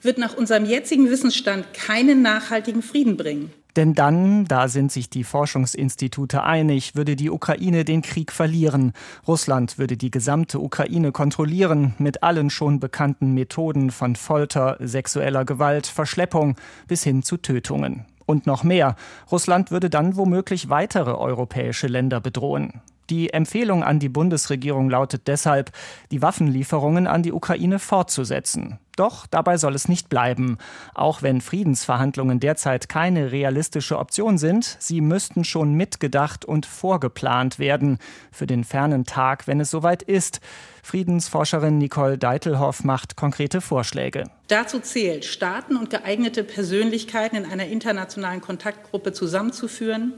wird 0.02 0.18
nach 0.18 0.36
unserem 0.36 0.64
jetzigen 0.64 1.10
Wissensstand 1.10 1.74
keinen 1.74 2.22
nachhaltigen 2.22 2.82
Frieden 2.82 3.16
bringen. 3.16 3.52
Denn 3.76 3.94
dann, 3.94 4.44
da 4.46 4.66
sind 4.66 4.90
sich 4.90 5.08
die 5.08 5.22
Forschungsinstitute 5.22 6.42
einig, 6.42 6.96
würde 6.96 7.14
die 7.14 7.30
Ukraine 7.30 7.84
den 7.84 8.02
Krieg 8.02 8.32
verlieren. 8.32 8.92
Russland 9.26 9.78
würde 9.78 9.96
die 9.96 10.10
gesamte 10.10 10.58
Ukraine 10.58 11.12
kontrollieren, 11.12 11.94
mit 11.98 12.22
allen 12.24 12.50
schon 12.50 12.80
bekannten 12.80 13.34
Methoden 13.34 13.90
von 13.90 14.16
Folter, 14.16 14.78
sexueller 14.80 15.44
Gewalt, 15.44 15.86
Verschleppung 15.86 16.56
bis 16.88 17.04
hin 17.04 17.22
zu 17.22 17.36
Tötungen. 17.36 18.06
Und 18.26 18.46
noch 18.46 18.64
mehr. 18.64 18.96
Russland 19.30 19.70
würde 19.70 19.90
dann 19.90 20.16
womöglich 20.16 20.68
weitere 20.68 21.12
europäische 21.12 21.86
Länder 21.86 22.20
bedrohen. 22.20 22.80
Die 23.10 23.32
Empfehlung 23.32 23.82
an 23.82 23.98
die 23.98 24.08
Bundesregierung 24.08 24.90
lautet 24.90 25.28
deshalb, 25.28 25.70
die 26.10 26.20
Waffenlieferungen 26.20 27.06
an 27.06 27.22
die 27.22 27.32
Ukraine 27.32 27.78
fortzusetzen. 27.78 28.78
Doch 28.98 29.28
dabei 29.28 29.58
soll 29.58 29.76
es 29.76 29.88
nicht 29.88 30.08
bleiben. 30.08 30.58
Auch 30.94 31.22
wenn 31.22 31.40
Friedensverhandlungen 31.40 32.40
derzeit 32.40 32.88
keine 32.88 33.30
realistische 33.30 33.98
Option 33.98 34.38
sind, 34.38 34.76
sie 34.80 35.00
müssten 35.00 35.44
schon 35.44 35.74
mitgedacht 35.74 36.44
und 36.44 36.66
vorgeplant 36.66 37.60
werden 37.60 37.98
für 38.32 38.48
den 38.48 38.64
fernen 38.64 39.04
Tag, 39.04 39.46
wenn 39.46 39.60
es 39.60 39.70
soweit 39.70 40.02
ist. 40.02 40.40
Friedensforscherin 40.82 41.78
Nicole 41.78 42.18
Deitelhoff 42.18 42.82
macht 42.82 43.14
konkrete 43.14 43.60
Vorschläge. 43.60 44.24
Dazu 44.48 44.80
zählt, 44.80 45.24
Staaten 45.24 45.76
und 45.76 45.90
geeignete 45.90 46.42
Persönlichkeiten 46.42 47.36
in 47.36 47.44
einer 47.44 47.66
internationalen 47.66 48.40
Kontaktgruppe 48.40 49.12
zusammenzuführen, 49.12 50.14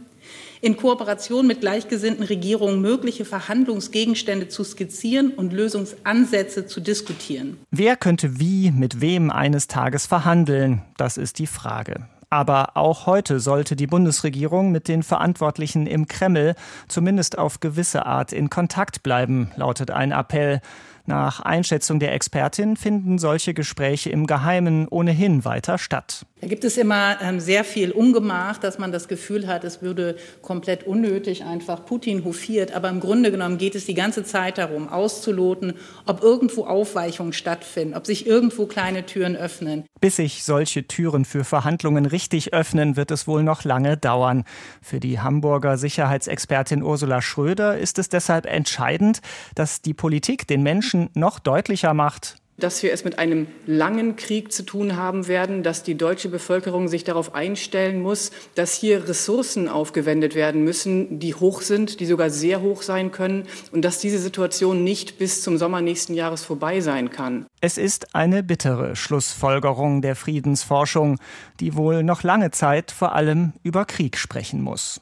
in 0.60 0.76
Kooperation 0.76 1.46
mit 1.46 1.60
gleichgesinnten 1.60 2.24
Regierungen 2.24 2.80
mögliche 2.80 3.24
Verhandlungsgegenstände 3.24 4.48
zu 4.48 4.62
skizzieren 4.62 5.30
und 5.30 5.52
Lösungsansätze 5.52 6.66
zu 6.66 6.80
diskutieren. 6.80 7.58
Wer 7.70 7.96
könnte 7.96 8.38
wie 8.38 8.69
mit 8.78 9.00
wem 9.00 9.30
eines 9.30 9.66
Tages 9.66 10.06
verhandeln? 10.06 10.82
Das 10.96 11.16
ist 11.16 11.38
die 11.38 11.46
Frage. 11.46 12.06
Aber 12.30 12.76
auch 12.76 13.06
heute 13.06 13.40
sollte 13.40 13.74
die 13.74 13.88
Bundesregierung 13.88 14.70
mit 14.70 14.86
den 14.86 15.02
Verantwortlichen 15.02 15.88
im 15.88 16.06
Kreml 16.06 16.54
zumindest 16.86 17.38
auf 17.38 17.58
gewisse 17.58 18.06
Art 18.06 18.32
in 18.32 18.50
Kontakt 18.50 19.02
bleiben, 19.02 19.50
lautet 19.56 19.90
ein 19.90 20.12
Appell. 20.12 20.60
Nach 21.06 21.40
Einschätzung 21.40 21.98
der 21.98 22.14
Expertin 22.14 22.76
finden 22.76 23.18
solche 23.18 23.52
Gespräche 23.52 24.10
im 24.10 24.28
Geheimen 24.28 24.86
ohnehin 24.86 25.44
weiter 25.44 25.76
statt. 25.76 26.24
Da 26.40 26.46
gibt 26.46 26.64
es 26.64 26.78
immer 26.78 27.18
ähm, 27.20 27.38
sehr 27.38 27.64
viel 27.64 27.92
Ungemach, 27.92 28.56
dass 28.56 28.78
man 28.78 28.92
das 28.92 29.08
Gefühl 29.08 29.46
hat, 29.46 29.62
es 29.62 29.82
würde 29.82 30.16
komplett 30.40 30.84
unnötig 30.84 31.44
einfach 31.44 31.84
Putin 31.84 32.24
hofiert. 32.24 32.72
Aber 32.72 32.88
im 32.88 33.00
Grunde 33.00 33.30
genommen 33.30 33.58
geht 33.58 33.74
es 33.74 33.84
die 33.84 33.94
ganze 33.94 34.24
Zeit 34.24 34.56
darum, 34.56 34.88
auszuloten, 34.88 35.74
ob 36.06 36.22
irgendwo 36.22 36.64
Aufweichungen 36.64 37.34
stattfinden, 37.34 37.94
ob 37.94 38.06
sich 38.06 38.26
irgendwo 38.26 38.66
kleine 38.66 39.04
Türen 39.04 39.36
öffnen. 39.36 39.84
Bis 40.00 40.16
sich 40.16 40.44
solche 40.44 40.86
Türen 40.86 41.26
für 41.26 41.44
Verhandlungen 41.44 42.06
richtig 42.06 42.54
öffnen, 42.54 42.96
wird 42.96 43.10
es 43.10 43.26
wohl 43.26 43.42
noch 43.42 43.64
lange 43.64 43.98
dauern. 43.98 44.44
Für 44.80 44.98
die 44.98 45.20
Hamburger 45.20 45.76
Sicherheitsexpertin 45.76 46.82
Ursula 46.82 47.20
Schröder 47.20 47.76
ist 47.76 47.98
es 47.98 48.08
deshalb 48.08 48.46
entscheidend, 48.46 49.20
dass 49.54 49.82
die 49.82 49.94
Politik 49.94 50.46
den 50.46 50.62
Menschen 50.62 51.10
noch 51.14 51.38
deutlicher 51.38 51.92
macht, 51.92 52.36
dass 52.62 52.82
wir 52.82 52.92
es 52.92 53.04
mit 53.04 53.18
einem 53.18 53.46
langen 53.66 54.16
Krieg 54.16 54.52
zu 54.52 54.62
tun 54.62 54.96
haben 54.96 55.28
werden, 55.28 55.62
dass 55.62 55.82
die 55.82 55.96
deutsche 55.96 56.28
Bevölkerung 56.28 56.88
sich 56.88 57.04
darauf 57.04 57.34
einstellen 57.34 58.00
muss, 58.00 58.30
dass 58.54 58.74
hier 58.74 59.08
Ressourcen 59.08 59.68
aufgewendet 59.68 60.34
werden 60.34 60.62
müssen, 60.62 61.18
die 61.18 61.34
hoch 61.34 61.62
sind, 61.62 62.00
die 62.00 62.06
sogar 62.06 62.30
sehr 62.30 62.60
hoch 62.60 62.82
sein 62.82 63.10
können 63.10 63.46
und 63.72 63.84
dass 63.84 63.98
diese 63.98 64.18
Situation 64.18 64.84
nicht 64.84 65.18
bis 65.18 65.42
zum 65.42 65.58
Sommer 65.58 65.80
nächsten 65.80 66.14
Jahres 66.14 66.44
vorbei 66.44 66.80
sein 66.80 67.10
kann. 67.10 67.46
Es 67.60 67.78
ist 67.78 68.14
eine 68.14 68.42
bittere 68.42 68.96
Schlussfolgerung 68.96 70.02
der 70.02 70.16
Friedensforschung, 70.16 71.18
die 71.60 71.76
wohl 71.76 72.02
noch 72.02 72.22
lange 72.22 72.50
Zeit 72.50 72.90
vor 72.90 73.14
allem 73.14 73.52
über 73.62 73.84
Krieg 73.84 74.16
sprechen 74.16 74.62
muss. 74.62 75.00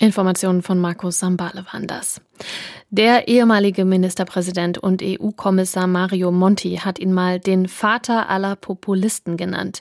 Informationen 0.00 0.62
von 0.62 0.78
Markus 0.78 1.18
Sambale 1.18 1.64
waren 1.70 1.86
das. 1.86 2.22
Der 2.88 3.28
ehemalige 3.28 3.84
Ministerpräsident 3.84 4.78
und 4.78 5.02
EU-Kommissar 5.02 5.86
Mario 5.86 6.32
Monti 6.32 6.76
hat 6.76 6.98
ihn 6.98 7.12
mal 7.12 7.38
den 7.38 7.68
Vater 7.68 8.30
aller 8.30 8.56
Populisten 8.56 9.36
genannt. 9.36 9.80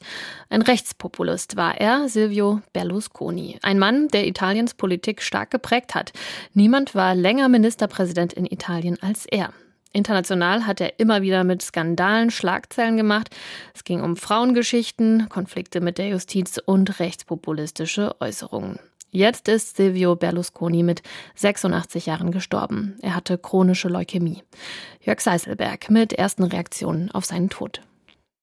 Ein 0.50 0.62
Rechtspopulist 0.62 1.56
war 1.56 1.80
er, 1.80 2.10
Silvio 2.10 2.62
Berlusconi. 2.74 3.58
Ein 3.62 3.80
Mann, 3.80 4.10
der 4.10 4.28
Italiens 4.28 4.74
Politik 4.74 5.22
stark 5.22 5.52
geprägt 5.52 5.96
hat. 5.96 6.12
Niemand 6.54 6.96
war 6.96 7.16
länger 7.16 7.48
Ministerpräsident 7.48 8.34
in 8.34 8.46
Italien 8.46 8.98
als 9.02 9.26
er. 9.26 9.54
International 9.92 10.68
hat 10.68 10.82
er 10.82 11.00
immer 11.00 11.22
wieder 11.22 11.44
mit 11.44 11.62
Skandalen 11.62 12.30
Schlagzeilen 12.30 12.98
gemacht. 12.98 13.30
Es 13.74 13.84
ging 13.84 14.02
um 14.02 14.18
Frauengeschichten, 14.18 15.30
Konflikte 15.30 15.82
mit 15.82 15.98
der 15.98 16.10
Justiz 16.10 16.60
und 16.64 17.00
rechtspopulistische 17.00 18.16
Äußerungen. 18.20 18.80
Jetzt 19.12 19.48
ist 19.48 19.78
Silvio 19.78 20.16
Berlusconi 20.16 20.84
mit 20.84 21.02
86 21.36 22.06
Jahren 22.06 22.32
gestorben. 22.32 22.98
Er 23.02 23.16
hatte 23.16 23.38
chronische 23.38 23.90
Leukämie. 23.90 24.44
Jörg 25.02 25.20
Seiselberg 25.20 25.90
mit 25.90 26.14
ersten 26.14 26.44
Reaktionen 26.44 27.10
auf 27.12 27.26
seinen 27.26 27.50
Tod. 27.50 27.82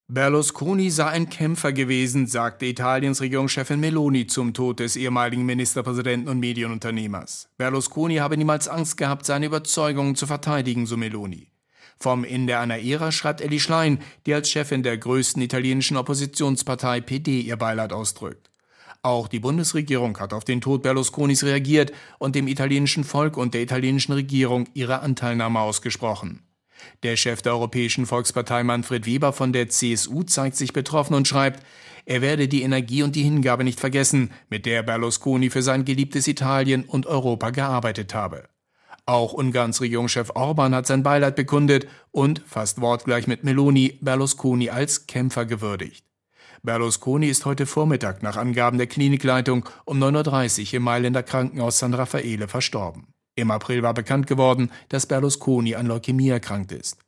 Berlusconi 0.09 0.91
sei 0.91 1.07
ein 1.07 1.29
Kämpfer 1.29 1.73
gewesen, 1.73 2.29
sagte 2.29 2.67
Italiens 2.67 3.21
Regierungschefin 3.21 3.81
Meloni 3.81 4.29
zum 4.29 4.55
Tod 4.55 4.79
des 4.79 4.95
ehemaligen 4.95 5.45
Ministerpräsidenten 5.45 6.29
und 6.29 6.39
Medienunternehmers. 6.39 7.49
Berlusconi 7.59 8.17
habe 8.17 8.37
niemals 8.37 8.69
Angst 8.69 8.97
gehabt, 8.97 9.27
seine 9.27 9.47
Überzeugungen 9.47 10.15
zu 10.15 10.27
verteidigen, 10.27 10.87
so 10.87 10.97
Meloni. 10.97 11.51
Vom 11.99 12.25
Ende 12.25 12.59
einer 12.59 12.79
Ära 12.79 13.11
schreibt 13.11 13.41
Elli 13.41 13.59
Schlein, 13.59 13.99
die 14.27 14.35
als 14.35 14.51
Chefin 14.51 14.83
der 14.83 14.99
größten 14.99 15.43
italienischen 15.43 15.97
Oppositionspartei 15.97 17.01
PD 17.01 17.41
ihr 17.41 17.57
Beileid 17.57 17.93
ausdrückt. 17.93 18.51
Auch 19.07 19.29
die 19.29 19.39
Bundesregierung 19.39 20.19
hat 20.19 20.33
auf 20.33 20.43
den 20.43 20.61
Tod 20.61 20.83
Berlusconis 20.83 21.45
reagiert 21.45 21.93
und 22.19 22.35
dem 22.35 22.49
italienischen 22.49 23.05
Volk 23.05 23.37
und 23.37 23.55
der 23.55 23.63
italienischen 23.63 24.15
Regierung 24.15 24.67
ihre 24.75 24.99
Anteilnahme 24.99 25.61
ausgesprochen. 25.61 26.43
Der 27.05 27.15
Chef 27.15 27.41
der 27.41 27.53
Europäischen 27.53 28.05
Volkspartei 28.05 28.65
Manfred 28.65 29.07
Weber 29.07 29.33
von 29.33 29.53
der 29.53 29.69
CSU 29.69 30.25
zeigt 30.25 30.57
sich 30.57 30.73
betroffen 30.73 31.15
und 31.15 31.29
schreibt, 31.29 31.65
er 32.05 32.21
werde 32.21 32.49
die 32.49 32.63
Energie 32.63 33.05
und 33.05 33.15
die 33.15 33.23
Hingabe 33.23 33.63
nicht 33.63 33.79
vergessen, 33.79 34.33
mit 34.49 34.67
der 34.67 34.83
Berlusconi 34.83 35.51
für 35.51 35.63
sein 35.63 35.85
geliebtes 35.85 36.27
Italien 36.27 36.83
und 36.83 37.07
Europa 37.07 37.51
gearbeitet 37.51 38.13
habe. 38.13 38.49
Auch 39.05 39.35
Ungarns 39.35 39.81
Regierungschef 39.81 40.33
Orban 40.35 40.75
hat 40.75 40.89
sein 40.89 41.05
Beileid 41.05 41.37
bekundet 41.37 41.87
und, 42.11 42.43
fast 42.45 42.81
wortgleich 42.81 43.29
mit 43.29 43.45
Meloni, 43.45 44.01
Berlusconi 44.01 44.69
als 44.71 45.07
Kämpfer 45.07 45.47
gewürdigt. 45.47 46.06
Berlusconi 46.67 47.29
ist 47.29 47.47
heute 47.47 47.65
Vormittag 47.65 48.25
nach 48.25 48.37
Angaben 48.37 48.77
der 48.77 48.89
Klinikleitung 48.89 49.67
um 49.85 50.03
9.30 50.03 50.67
Uhr 50.67 50.75
im 50.75 50.83
Mailänder 50.83 51.23
Krankenhaus 51.23 51.79
San 51.79 51.95
Raffaele 51.95 52.49
verstorben. 52.49 53.07
Im 53.37 53.53
April 53.53 53.85
war 53.85 53.95
bekannt 53.95 54.27
geworden, 54.27 54.73
dass 54.89 55.07
Berlusconi 55.07 55.77
an 55.77 55.87
Leukämie 55.87 56.29
erkrankt 56.29 56.73
ist. 56.73 56.99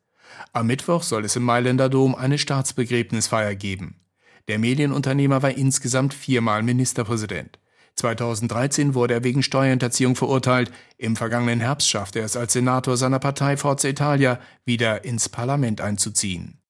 Am 0.53 0.69
Mittwoch 0.69 1.03
soll 1.03 1.25
es 1.25 1.35
im 1.35 1.43
Mailänder 1.43 1.89
Dom 1.89 2.15
eine 2.15 2.39
Staatsbegräbnisfeier 2.39 3.57
geben. 3.57 4.01
Der 4.47 4.61
Medienunternehmer 4.61 5.43
war 5.43 5.51
insgesamt 5.51 6.15
viermal 6.15 6.63
Ministerpräsident. 6.63 7.59
2013 7.97 8.95
wurde 8.95 9.15
er 9.15 9.25
wegen 9.25 9.43
Steuerhinterziehung 9.43 10.15
verurteilt. 10.15 10.71
Im 10.99 11.17
vergangenen 11.17 11.59
Herbst 11.59 11.89
schaffte 11.89 12.21
er 12.21 12.27
es 12.27 12.37
als 12.37 12.53
Senator 12.53 12.97
seiner 12.97 13.19
Partei 13.19 13.57
Forza 13.57 13.89
Italia 13.89 14.39
wieder 14.65 15.05
ins 15.05 15.29
Parlament 15.29 15.81
einzuziehen. 15.81 16.61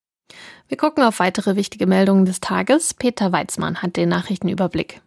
Wir 0.68 0.76
gucken 0.76 1.02
auf 1.02 1.18
weitere 1.18 1.56
wichtige 1.56 1.86
Meldungen 1.86 2.26
des 2.26 2.40
Tages. 2.40 2.92
Peter 2.92 3.32
Weizmann 3.32 3.80
hat 3.80 3.96
den 3.96 4.10
Nachrichtenüberblick. 4.10 5.00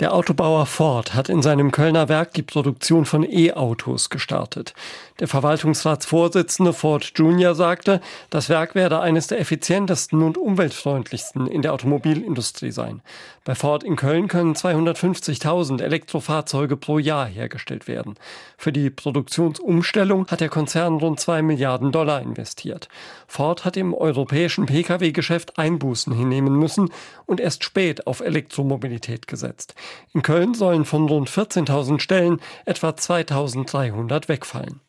Der 0.00 0.14
Autobauer 0.14 0.64
Ford 0.64 1.12
hat 1.12 1.28
in 1.28 1.42
seinem 1.42 1.72
Kölner 1.72 2.08
Werk 2.08 2.32
die 2.32 2.42
Produktion 2.42 3.04
von 3.04 3.22
E-Autos 3.22 4.08
gestartet. 4.08 4.72
Der 5.18 5.28
Verwaltungsratsvorsitzende 5.28 6.72
Ford 6.72 7.12
Jr. 7.14 7.54
sagte, 7.54 8.00
das 8.30 8.48
Werk 8.48 8.74
werde 8.74 9.00
eines 9.00 9.26
der 9.26 9.38
effizientesten 9.38 10.22
und 10.22 10.38
umweltfreundlichsten 10.38 11.46
in 11.46 11.60
der 11.60 11.74
Automobilindustrie 11.74 12.70
sein. 12.70 13.02
Bei 13.44 13.54
Ford 13.54 13.84
in 13.84 13.96
Köln 13.96 14.28
können 14.28 14.54
250.000 14.54 15.82
Elektrofahrzeuge 15.82 16.78
pro 16.78 16.98
Jahr 16.98 17.26
hergestellt 17.26 17.86
werden. 17.86 18.14
Für 18.56 18.72
die 18.72 18.88
Produktionsumstellung 18.88 20.28
hat 20.28 20.40
der 20.40 20.48
Konzern 20.48 20.96
rund 20.96 21.20
2 21.20 21.42
Milliarden 21.42 21.92
Dollar 21.92 22.22
investiert. 22.22 22.88
Ford 23.26 23.66
hat 23.66 23.76
im 23.76 23.92
europäischen 23.92 24.64
Pkw-Geschäft 24.64 25.58
Einbußen 25.58 26.14
hinnehmen 26.14 26.54
müssen 26.54 26.90
und 27.26 27.40
erst 27.40 27.64
spät 27.64 28.06
auf 28.06 28.20
Elektromobilität 28.20 29.26
gesetzt. 29.26 29.74
In 30.14 30.22
Köln 30.22 30.54
sollen 30.54 30.84
von 30.84 31.06
rund 31.08 31.28
14.000 31.28 32.00
Stellen 32.00 32.40
etwa 32.64 32.90
2.300 32.90 34.28
wegfallen. 34.28 34.80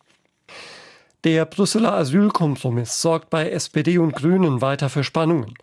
Der 1.24 1.46
Brüsseler 1.46 1.94
Asylkompromiss 1.94 3.00
sorgt 3.00 3.30
bei 3.30 3.52
SPD 3.52 4.00
und 4.00 4.16
Grünen 4.16 4.60
weiter 4.60 4.90
für 4.90 5.04
Spannungen. 5.04 5.54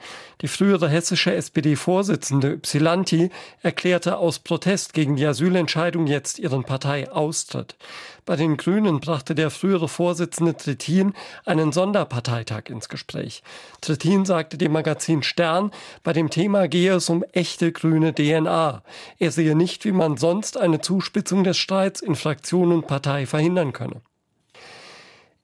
Die 0.41 0.47
frühere 0.47 0.89
hessische 0.89 1.35
SPD-Vorsitzende 1.35 2.53
Ypsilanti 2.53 3.31
erklärte 3.61 4.19
aus 4.19 4.39
Protest 4.39 4.93
gegen 4.93 5.17
die 5.17 5.27
Asylentscheidung 5.27 6.07
jetzt 6.07 6.39
ihren 6.39 6.63
Parteiaustritt. 6.63 7.77
Bei 8.25 8.37
den 8.37 8.57
Grünen 8.57 9.01
brachte 9.01 9.35
der 9.35 9.51
frühere 9.51 9.89
Vorsitzende 9.89 10.57
Trittin 10.57 11.13
einen 11.45 11.73
Sonderparteitag 11.73 12.67
ins 12.69 12.89
Gespräch. 12.89 13.43
Trittin 13.81 14.25
sagte 14.27 14.59
dem 14.59 14.71
Magazin 14.71 15.25
Stern, 15.25 15.73
bei 16.05 16.13
dem 16.13 16.31
Thema 16.31 16.69
gehe 16.69 16.95
es 16.95 17.09
um 17.09 17.25
echte 17.33 17.73
grüne 17.73 18.15
DNA. 18.15 18.85
Er 19.19 19.31
sehe 19.33 19.57
nicht, 19.57 19.85
wie 19.85 19.91
man 19.91 20.19
sonst 20.19 20.57
eine 20.57 20.81
Zuspitzung 20.81 21.43
des 21.43 21.59
Streits 21.59 22.01
in 22.01 22.15
Fraktion 22.15 22.71
und 22.71 22.87
Partei 22.87 23.27
verhindern 23.27 23.73
könne. 23.73 24.03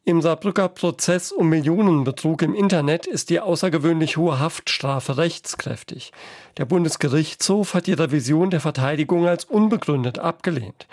Im 0.06 0.20
Saarbrücker 0.20 0.68
Prozess 0.68 1.32
um 1.32 1.48
Millionenbetrug 1.48 2.42
im 2.42 2.54
Internet 2.54 3.06
ist 3.06 3.30
die 3.30 3.40
außergewöhnlich 3.40 4.18
hohe 4.18 4.38
Haftstrafe 4.38 5.16
rechtskräftig. 5.16 6.12
Der 6.58 6.66
Bundesgerichtshof 6.66 7.72
hat 7.72 7.86
die 7.86 7.94
Revision 7.94 8.50
der 8.50 8.60
Verteidigung 8.60 9.26
als 9.26 9.46
unbegründet 9.46 10.18
abgelehnt. 10.18 10.86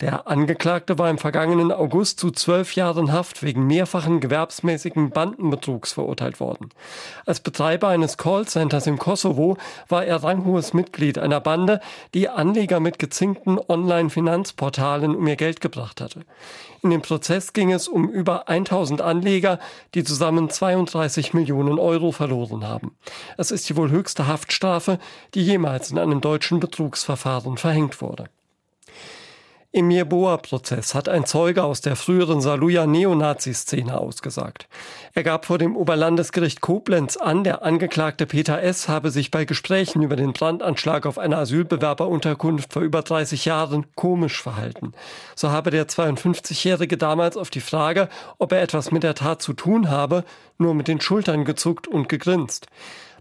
Der 0.00 0.26
Angeklagte 0.26 0.98
war 0.98 1.08
im 1.08 1.18
vergangenen 1.18 1.70
August 1.70 2.18
zu 2.18 2.32
zwölf 2.32 2.74
Jahren 2.74 3.12
Haft 3.12 3.44
wegen 3.44 3.68
mehrfachen 3.68 4.18
gewerbsmäßigen 4.18 5.10
Bandenbetrugs 5.10 5.92
verurteilt 5.92 6.40
worden. 6.40 6.70
Als 7.24 7.38
Betreiber 7.38 7.88
eines 7.88 8.18
Callcenters 8.18 8.88
im 8.88 8.98
Kosovo 8.98 9.56
war 9.88 10.04
er 10.04 10.24
ranghohes 10.24 10.74
Mitglied 10.74 11.18
einer 11.18 11.40
Bande, 11.40 11.80
die 12.14 12.28
Anleger 12.28 12.80
mit 12.80 12.98
gezinkten 12.98 13.60
Online-Finanzportalen 13.68 15.14
um 15.14 15.26
ihr 15.28 15.36
Geld 15.36 15.60
gebracht 15.60 16.00
hatte. 16.00 16.22
In 16.82 16.90
dem 16.90 17.02
Prozess 17.02 17.52
ging 17.52 17.72
es 17.72 17.88
um 17.88 18.08
über 18.08 18.48
1000 18.56 19.00
Anleger, 19.00 19.58
die 19.94 20.04
zusammen 20.04 20.50
32 20.50 21.34
Millionen 21.34 21.78
Euro 21.78 22.12
verloren 22.12 22.66
haben. 22.66 22.96
Es 23.36 23.50
ist 23.50 23.68
die 23.68 23.76
wohl 23.76 23.90
höchste 23.90 24.26
Haftstrafe, 24.26 24.98
die 25.34 25.42
jemals 25.42 25.90
in 25.90 25.98
einem 25.98 26.20
deutschen 26.20 26.60
Betrugsverfahren 26.60 27.56
verhängt 27.56 28.00
wurde. 28.00 28.28
Im 29.76 29.90
Jeboa-Prozess 29.90 30.94
hat 30.94 31.06
ein 31.06 31.26
Zeuge 31.26 31.62
aus 31.62 31.82
der 31.82 31.96
früheren 31.96 32.40
Saluja 32.40 32.86
Neonazi-Szene 32.86 34.00
ausgesagt. 34.00 34.68
Er 35.12 35.22
gab 35.22 35.44
vor 35.44 35.58
dem 35.58 35.76
Oberlandesgericht 35.76 36.62
Koblenz 36.62 37.18
an, 37.18 37.44
der 37.44 37.62
Angeklagte 37.62 38.24
Peter 38.24 38.62
S. 38.62 38.88
habe 38.88 39.10
sich 39.10 39.30
bei 39.30 39.44
Gesprächen 39.44 40.00
über 40.00 40.16
den 40.16 40.32
Brandanschlag 40.32 41.04
auf 41.04 41.18
einer 41.18 41.36
Asylbewerberunterkunft 41.36 42.72
vor 42.72 42.80
über 42.80 43.02
30 43.02 43.44
Jahren 43.44 43.84
komisch 43.94 44.42
verhalten. 44.42 44.94
So 45.34 45.50
habe 45.50 45.70
der 45.70 45.86
52-Jährige 45.86 46.96
damals 46.96 47.36
auf 47.36 47.50
die 47.50 47.60
Frage, 47.60 48.08
ob 48.38 48.52
er 48.52 48.62
etwas 48.62 48.92
mit 48.92 49.02
der 49.02 49.14
Tat 49.14 49.42
zu 49.42 49.52
tun 49.52 49.90
habe, 49.90 50.24
nur 50.56 50.72
mit 50.72 50.88
den 50.88 51.02
Schultern 51.02 51.44
gezuckt 51.44 51.86
und 51.86 52.08
gegrinst. 52.08 52.66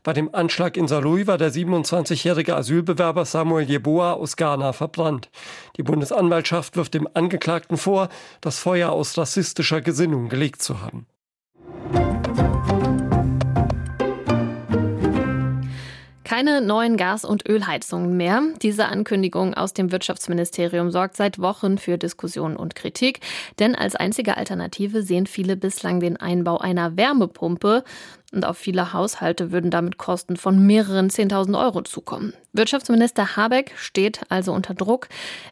Bei 0.05 0.13
dem 0.13 0.35
Anschlag 0.35 0.77
in 0.77 0.87
Saarlouis 0.87 1.25
war 1.25 1.39
der 1.39 1.51
27-jährige 1.51 2.55
Asylbewerber 2.55 3.25
Samuel 3.25 3.65
Jeboa 3.65 4.13
aus 4.13 4.37
Ghana 4.37 4.71
verbrannt. 4.71 5.31
Die 5.77 5.81
Bundesanwaltschaft 5.81 6.77
wirft 6.77 6.93
dem 6.93 7.09
Angeklagten 7.15 7.75
vor, 7.75 8.09
das 8.39 8.59
Feuer 8.59 8.91
aus 8.91 9.17
rassistischer 9.17 9.81
Gesinnung 9.81 10.29
gelegt 10.29 10.61
zu 10.61 10.79
haben. 10.79 11.07
Keine 16.35 16.59
neuen 16.59 16.97
Gas- 16.97 17.23
und 17.23 17.47
Ölheizungen 17.47 18.17
mehr. 18.17 18.41
Diese 18.61 18.87
Ankündigung 18.87 19.53
aus 19.53 19.73
dem 19.73 19.91
Wirtschaftsministerium 19.91 20.91
sorgt 20.91 21.15
seit 21.15 21.39
Wochen 21.39 21.77
für 21.77 21.97
Diskussionen 21.97 22.57
und 22.57 22.75
Kritik. 22.75 23.21
Denn 23.57 23.73
als 23.73 23.95
einzige 23.95 24.35
Alternative 24.35 25.01
sehen 25.01 25.27
viele 25.27 25.55
bislang 25.55 25.99
den 25.99 26.17
Einbau 26.17 26.57
einer 26.57 26.97
Wärmepumpe 26.97 27.83
und 28.31 28.45
auf 28.45 28.57
viele 28.57 28.93
Haushalte 28.93 29.51
würden 29.51 29.71
damit 29.71 29.97
Kosten 29.97 30.37
von 30.37 30.65
mehreren 30.65 31.09
10.000 31.09 31.59
Euro 31.59 31.81
zukommen. 31.81 32.33
Wirtschaftsminister 32.53 33.35
Habeck 33.35 33.73
steht 33.77 34.21
also 34.29 34.53
unter 34.53 34.73
Druck. 34.73 35.07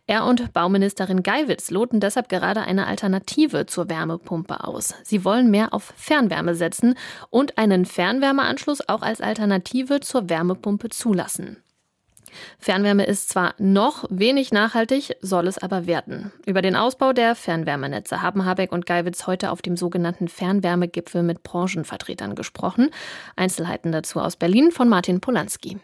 Er 0.07 0.25
und 0.25 0.53
Bauministerin 0.53 1.23
Geiwitz 1.23 1.71
loten 1.71 1.99
deshalb 1.99 2.29
gerade 2.29 2.61
eine 2.61 2.87
Alternative 2.87 3.65
zur 3.65 3.89
Wärmepumpe 3.89 4.63
aus. 4.63 4.95
Sie 5.03 5.23
wollen 5.25 5.51
mehr 5.51 5.73
auf 5.73 5.93
Fernwärme 5.95 6.55
setzen 6.55 6.95
und 7.29 7.57
einen 7.57 7.85
Fernwärmeanschluss 7.85 8.87
auch 8.87 9.01
als 9.01 9.21
Alternative 9.21 9.99
zur 9.99 10.29
Wärmepumpe 10.29 10.89
zulassen. 10.89 11.57
Fernwärme 12.59 13.05
ist 13.05 13.29
zwar 13.29 13.55
noch 13.57 14.05
wenig 14.09 14.51
nachhaltig, 14.51 15.15
soll 15.21 15.47
es 15.47 15.57
aber 15.57 15.87
werden. 15.87 16.31
Über 16.45 16.61
den 16.61 16.75
Ausbau 16.75 17.13
der 17.13 17.35
Fernwärmenetze 17.35 18.21
haben 18.21 18.45
Habeck 18.45 18.71
und 18.71 18.85
Geiwitz 18.85 19.27
heute 19.27 19.51
auf 19.51 19.61
dem 19.61 19.77
sogenannten 19.77 20.27
Fernwärmegipfel 20.27 21.23
mit 21.23 21.43
Branchenvertretern 21.43 22.35
gesprochen. 22.35 22.89
Einzelheiten 23.35 23.91
dazu 23.91 24.19
aus 24.19 24.35
Berlin 24.35 24.71
von 24.71 24.89
Martin 24.89 25.21
Polanski. 25.21 25.77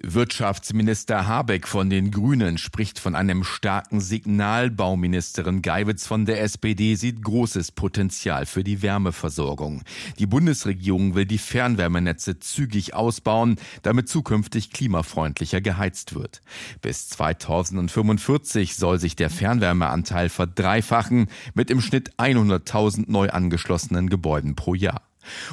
Wirtschaftsminister 0.00 1.26
Habeck 1.26 1.66
von 1.66 1.90
den 1.90 2.12
Grünen 2.12 2.56
spricht 2.58 3.00
von 3.00 3.16
einem 3.16 3.42
starken 3.42 4.00
Signal. 4.00 4.70
Bauministerin 4.70 5.60
Geiwitz 5.60 6.06
von 6.06 6.24
der 6.24 6.40
SPD 6.42 6.94
sieht 6.94 7.22
großes 7.22 7.72
Potenzial 7.72 8.46
für 8.46 8.62
die 8.62 8.82
Wärmeversorgung. 8.82 9.82
Die 10.18 10.26
Bundesregierung 10.26 11.16
will 11.16 11.26
die 11.26 11.38
Fernwärmenetze 11.38 12.38
zügig 12.38 12.94
ausbauen, 12.94 13.56
damit 13.82 14.08
zukünftig 14.08 14.70
klimafreundlicher 14.70 15.60
geheizt 15.60 16.14
wird. 16.14 16.42
Bis 16.80 17.08
2045 17.08 18.76
soll 18.76 19.00
sich 19.00 19.16
der 19.16 19.30
Fernwärmeanteil 19.30 20.28
verdreifachen, 20.28 21.26
mit 21.54 21.70
im 21.70 21.80
Schnitt 21.80 22.12
100.000 22.18 23.10
neu 23.10 23.30
angeschlossenen 23.30 24.08
Gebäuden 24.08 24.54
pro 24.54 24.74
Jahr. 24.74 25.07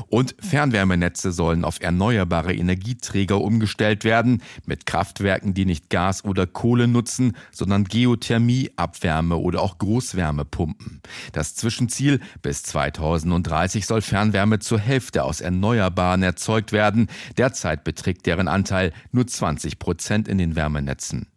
Und 0.07 0.35
Fernwärmenetze 0.39 1.31
sollen 1.31 1.63
auf 1.65 1.81
erneuerbare 1.81 2.53
Energieträger 2.53 3.41
umgestellt 3.41 4.03
werden, 4.03 4.41
mit 4.65 4.85
Kraftwerken, 4.85 5.53
die 5.53 5.65
nicht 5.65 5.89
Gas 5.89 6.23
oder 6.23 6.47
Kohle 6.47 6.87
nutzen, 6.87 7.35
sondern 7.51 7.85
Geothermie, 7.85 8.71
Abwärme 8.75 9.37
oder 9.37 9.61
auch 9.61 9.77
Großwärmepumpen. 9.77 11.01
Das 11.31 11.55
Zwischenziel 11.55 12.19
bis 12.41 12.63
2030 12.63 13.85
soll 13.85 14.01
Fernwärme 14.01 14.59
zur 14.59 14.79
Hälfte 14.79 15.23
aus 15.23 15.41
Erneuerbaren 15.41 16.23
erzeugt 16.23 16.71
werden. 16.71 17.07
Derzeit 17.37 17.83
beträgt 17.83 18.25
deren 18.25 18.47
Anteil 18.47 18.93
nur 19.11 19.27
20 19.27 19.79
Prozent 19.79 20.27
in 20.27 20.37
den 20.37 20.55
Wärmenetzen. 20.55 21.27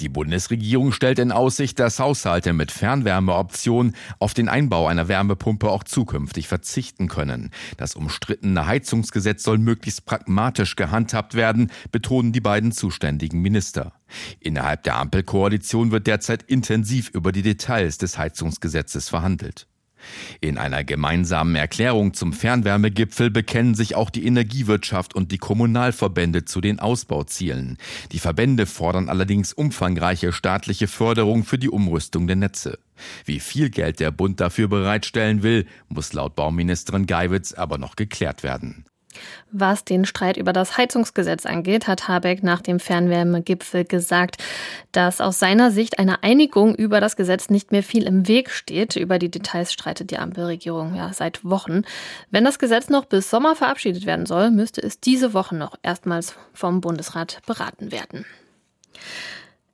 Die 0.00 0.08
Bundesregierung 0.08 0.92
stellt 0.92 1.18
in 1.18 1.32
Aussicht, 1.32 1.78
dass 1.78 1.98
Haushalte 1.98 2.52
mit 2.52 2.70
Fernwärmeoption 2.70 3.94
auf 4.18 4.34
den 4.34 4.48
Einbau 4.48 4.86
einer 4.86 5.08
Wärmepumpe 5.08 5.70
auch 5.70 5.84
zukünftig 5.84 6.48
verzichten 6.48 7.08
können. 7.08 7.50
Das 7.76 7.94
umstrittene 7.94 8.66
Heizungsgesetz 8.66 9.42
soll 9.42 9.58
möglichst 9.58 10.04
pragmatisch 10.04 10.76
gehandhabt 10.76 11.34
werden, 11.34 11.70
betonen 11.90 12.32
die 12.32 12.40
beiden 12.40 12.72
zuständigen 12.72 13.40
Minister. 13.40 13.92
Innerhalb 14.40 14.82
der 14.82 14.96
Ampelkoalition 14.96 15.90
wird 15.90 16.06
derzeit 16.06 16.42
intensiv 16.42 17.10
über 17.10 17.32
die 17.32 17.42
Details 17.42 17.98
des 17.98 18.18
Heizungsgesetzes 18.18 19.08
verhandelt. 19.08 19.66
In 20.40 20.58
einer 20.58 20.84
gemeinsamen 20.84 21.54
Erklärung 21.54 22.14
zum 22.14 22.32
Fernwärmegipfel 22.32 23.30
bekennen 23.30 23.74
sich 23.74 23.94
auch 23.94 24.10
die 24.10 24.26
Energiewirtschaft 24.26 25.14
und 25.14 25.32
die 25.32 25.38
Kommunalverbände 25.38 26.44
zu 26.44 26.60
den 26.60 26.78
Ausbauzielen. 26.78 27.78
Die 28.12 28.18
Verbände 28.18 28.66
fordern 28.66 29.08
allerdings 29.08 29.52
umfangreiche 29.52 30.32
staatliche 30.32 30.88
Förderung 30.88 31.44
für 31.44 31.58
die 31.58 31.70
Umrüstung 31.70 32.26
der 32.26 32.36
Netze. 32.36 32.78
Wie 33.24 33.40
viel 33.40 33.70
Geld 33.70 34.00
der 34.00 34.10
Bund 34.10 34.40
dafür 34.40 34.68
bereitstellen 34.68 35.42
will, 35.42 35.66
muss 35.88 36.12
laut 36.12 36.36
Bauministerin 36.36 37.06
Geiwitz 37.06 37.52
aber 37.52 37.78
noch 37.78 37.96
geklärt 37.96 38.42
werden. 38.42 38.84
Was 39.50 39.84
den 39.84 40.04
Streit 40.04 40.36
über 40.36 40.52
das 40.52 40.76
Heizungsgesetz 40.76 41.46
angeht, 41.46 41.86
hat 41.86 42.08
Habeck 42.08 42.42
nach 42.42 42.60
dem 42.60 42.80
Fernwärmegipfel 42.80 43.84
gesagt, 43.84 44.42
dass 44.92 45.20
aus 45.20 45.38
seiner 45.38 45.70
Sicht 45.70 45.98
eine 45.98 46.22
Einigung 46.22 46.74
über 46.74 47.00
das 47.00 47.16
Gesetz 47.16 47.50
nicht 47.50 47.72
mehr 47.72 47.82
viel 47.82 48.04
im 48.04 48.28
Weg 48.28 48.50
steht. 48.50 48.96
Über 48.96 49.18
die 49.18 49.30
Details 49.30 49.72
streitet 49.72 50.10
die 50.10 50.18
Ampelregierung 50.18 50.94
ja 50.94 51.12
seit 51.12 51.44
Wochen. 51.44 51.82
Wenn 52.30 52.44
das 52.44 52.58
Gesetz 52.58 52.88
noch 52.88 53.04
bis 53.04 53.30
Sommer 53.30 53.56
verabschiedet 53.56 54.06
werden 54.06 54.26
soll, 54.26 54.50
müsste 54.50 54.82
es 54.82 55.00
diese 55.00 55.34
Woche 55.34 55.56
noch 55.56 55.76
erstmals 55.82 56.34
vom 56.52 56.80
Bundesrat 56.80 57.40
beraten 57.46 57.92
werden. 57.92 58.24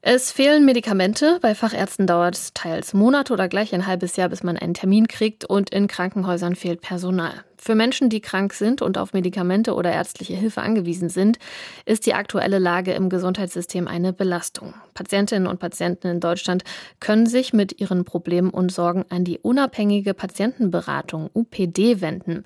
Es 0.00 0.30
fehlen 0.30 0.64
Medikamente. 0.64 1.38
Bei 1.42 1.56
Fachärzten 1.56 2.06
dauert 2.06 2.36
es 2.36 2.54
teils 2.54 2.94
Monate 2.94 3.32
oder 3.32 3.48
gleich 3.48 3.74
ein 3.74 3.88
halbes 3.88 4.14
Jahr, 4.14 4.28
bis 4.28 4.44
man 4.44 4.56
einen 4.56 4.74
Termin 4.74 5.08
kriegt. 5.08 5.44
Und 5.44 5.70
in 5.70 5.88
Krankenhäusern 5.88 6.54
fehlt 6.54 6.80
Personal. 6.80 7.32
Für 7.56 7.74
Menschen, 7.74 8.08
die 8.08 8.20
krank 8.20 8.52
sind 8.52 8.80
und 8.80 8.96
auf 8.96 9.12
Medikamente 9.12 9.74
oder 9.74 9.92
ärztliche 9.92 10.34
Hilfe 10.34 10.62
angewiesen 10.62 11.08
sind, 11.08 11.40
ist 11.84 12.06
die 12.06 12.14
aktuelle 12.14 12.60
Lage 12.60 12.92
im 12.92 13.08
Gesundheitssystem 13.08 13.88
eine 13.88 14.12
Belastung. 14.12 14.72
Patientinnen 14.94 15.48
und 15.48 15.58
Patienten 15.58 16.06
in 16.06 16.20
Deutschland 16.20 16.62
können 17.00 17.26
sich 17.26 17.52
mit 17.52 17.80
ihren 17.80 18.04
Problemen 18.04 18.50
und 18.50 18.70
Sorgen 18.70 19.04
an 19.08 19.24
die 19.24 19.40
unabhängige 19.40 20.14
Patientenberatung 20.14 21.28
UPD 21.34 22.00
wenden. 22.00 22.44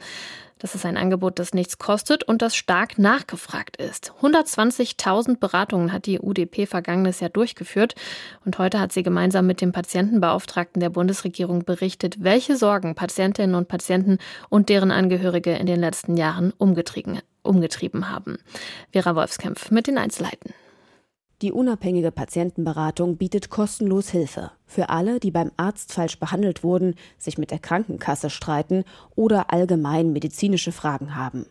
Das 0.63 0.77
ist 0.77 0.87
ein 0.87 0.97
Angebot, 0.97 1.41
das 1.41 1.55
nichts 1.55 1.79
kostet 1.79 2.23
und 2.23 2.41
das 2.41 2.55
stark 2.55 2.97
nachgefragt 2.97 3.79
ist. 3.79 4.13
120.000 4.23 5.41
Beratungen 5.41 5.93
hat 5.93 6.07
die 6.07 6.21
UDP 6.21 6.67
vergangenes 6.67 7.19
Jahr 7.19 7.31
durchgeführt 7.31 7.97
und 8.45 8.59
heute 8.59 8.79
hat 8.79 8.93
sie 8.93 9.03
gemeinsam 9.03 9.45
mit 9.49 9.61
dem 9.61 9.73
Patientenbeauftragten 9.73 10.79
der 10.79 10.91
Bundesregierung 10.91 11.65
berichtet, 11.65 12.23
welche 12.23 12.57
Sorgen 12.57 12.95
Patientinnen 12.95 13.57
und 13.57 13.67
Patienten 13.67 14.19
und 14.51 14.69
deren 14.69 14.93
Angehörige 14.93 15.51
in 15.51 15.67
den 15.67 15.81
letzten 15.81 16.17
Jahren 16.17 16.53
umgetrieben, 16.59 17.19
umgetrieben 17.43 18.09
haben. 18.09 18.39
Vera 18.93 19.17
Wolfskämpf 19.17 19.73
mit 19.73 19.89
den 19.89 19.99
Einzelheiten. 19.99 20.55
Die 21.43 21.51
unabhängige 21.51 22.13
Patientenberatung 22.13 23.17
bietet 23.17 23.51
kostenlos 23.51 24.11
Hilfe 24.11 24.53
für 24.65 24.91
alle, 24.91 25.19
die 25.19 25.33
beim 25.33 25.51
Arzt 25.57 25.93
falsch 25.93 26.21
behandelt 26.21 26.63
wurden, 26.63 26.95
sich 27.19 27.37
mit 27.37 27.51
der 27.51 27.59
Krankenkasse 27.59 28.31
streiten 28.31 28.85
oder 29.17 29.53
allgemein 29.53 30.13
medizinische 30.13 30.71
Fragen 30.71 31.17
haben. 31.17 31.47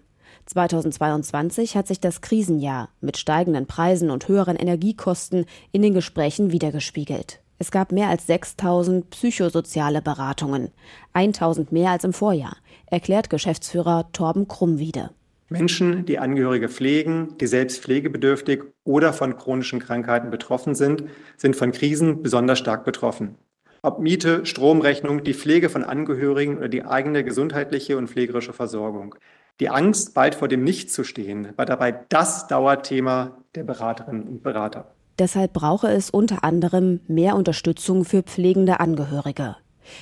2022 0.46 1.76
hat 1.76 1.88
sich 1.88 2.00
das 2.00 2.22
Krisenjahr 2.22 2.88
mit 3.02 3.18
steigenden 3.18 3.68
Preisen 3.68 4.12
und 4.12 4.30
höheren 4.30 4.56
Energiekosten 4.56 5.46
in 5.74 5.82
den 5.82 5.94
Gesprächen 5.94 6.54
wiedergespiegelt. 6.54 7.42
Es 7.60 7.70
gab 7.70 7.92
mehr 7.92 8.08
als 8.08 8.28
6000 8.28 9.10
psychosoziale 9.10 10.02
Beratungen, 10.02 10.70
1000 11.12 11.74
mehr 11.74 11.92
als 11.92 12.06
im 12.06 12.14
Vorjahr, 12.14 12.56
erklärt 12.86 13.30
Geschäftsführer 13.30 14.10
Torben 14.14 14.48
Krummwiede. 14.48 15.10
Menschen, 15.52 16.06
die 16.06 16.18
Angehörige 16.18 16.70
pflegen, 16.70 17.36
die 17.40 17.48
selbst 17.48 17.84
pflegebedürftig 17.84 18.64
oder 18.84 19.14
von 19.14 19.38
chronischen 19.38 19.80
Krankheiten 19.80 20.32
betroffen 20.32 20.76
sind, 20.76 21.04
sind 21.38 21.56
von 21.56 21.72
Krisen 21.72 22.24
besonders 22.24 22.58
stark 22.58 22.86
betroffen. 22.86 23.36
Ob 23.84 24.00
Miete, 24.00 24.46
Stromrechnung, 24.46 25.24
die 25.24 25.34
Pflege 25.34 25.70
von 25.70 25.84
Angehörigen 25.84 26.58
oder 26.58 26.70
die 26.70 26.86
eigene 26.86 27.24
gesundheitliche 27.24 27.98
und 27.98 28.10
pflegerische 28.10 28.54
Versorgung. 28.54 29.16
Die 29.60 29.70
Angst, 29.70 30.14
bald 30.14 30.36
vor 30.36 30.48
dem 30.48 30.64
Nichts 30.64 30.94
zu 30.94 31.04
stehen, 31.04 31.50
war 31.58 31.66
dabei 31.66 31.92
das 32.10 32.48
Dauerthema 32.48 33.38
der 33.56 33.64
Beraterinnen 33.64 34.28
und 34.28 34.44
Berater. 34.44 34.96
Deshalb 35.20 35.54
brauche 35.54 35.88
es 35.90 36.10
unter 36.10 36.44
anderem 36.44 37.02
mehr 37.08 37.36
Unterstützung 37.36 38.06
für 38.06 38.24
pflegende 38.24 38.80
Angehörige. 38.80 39.58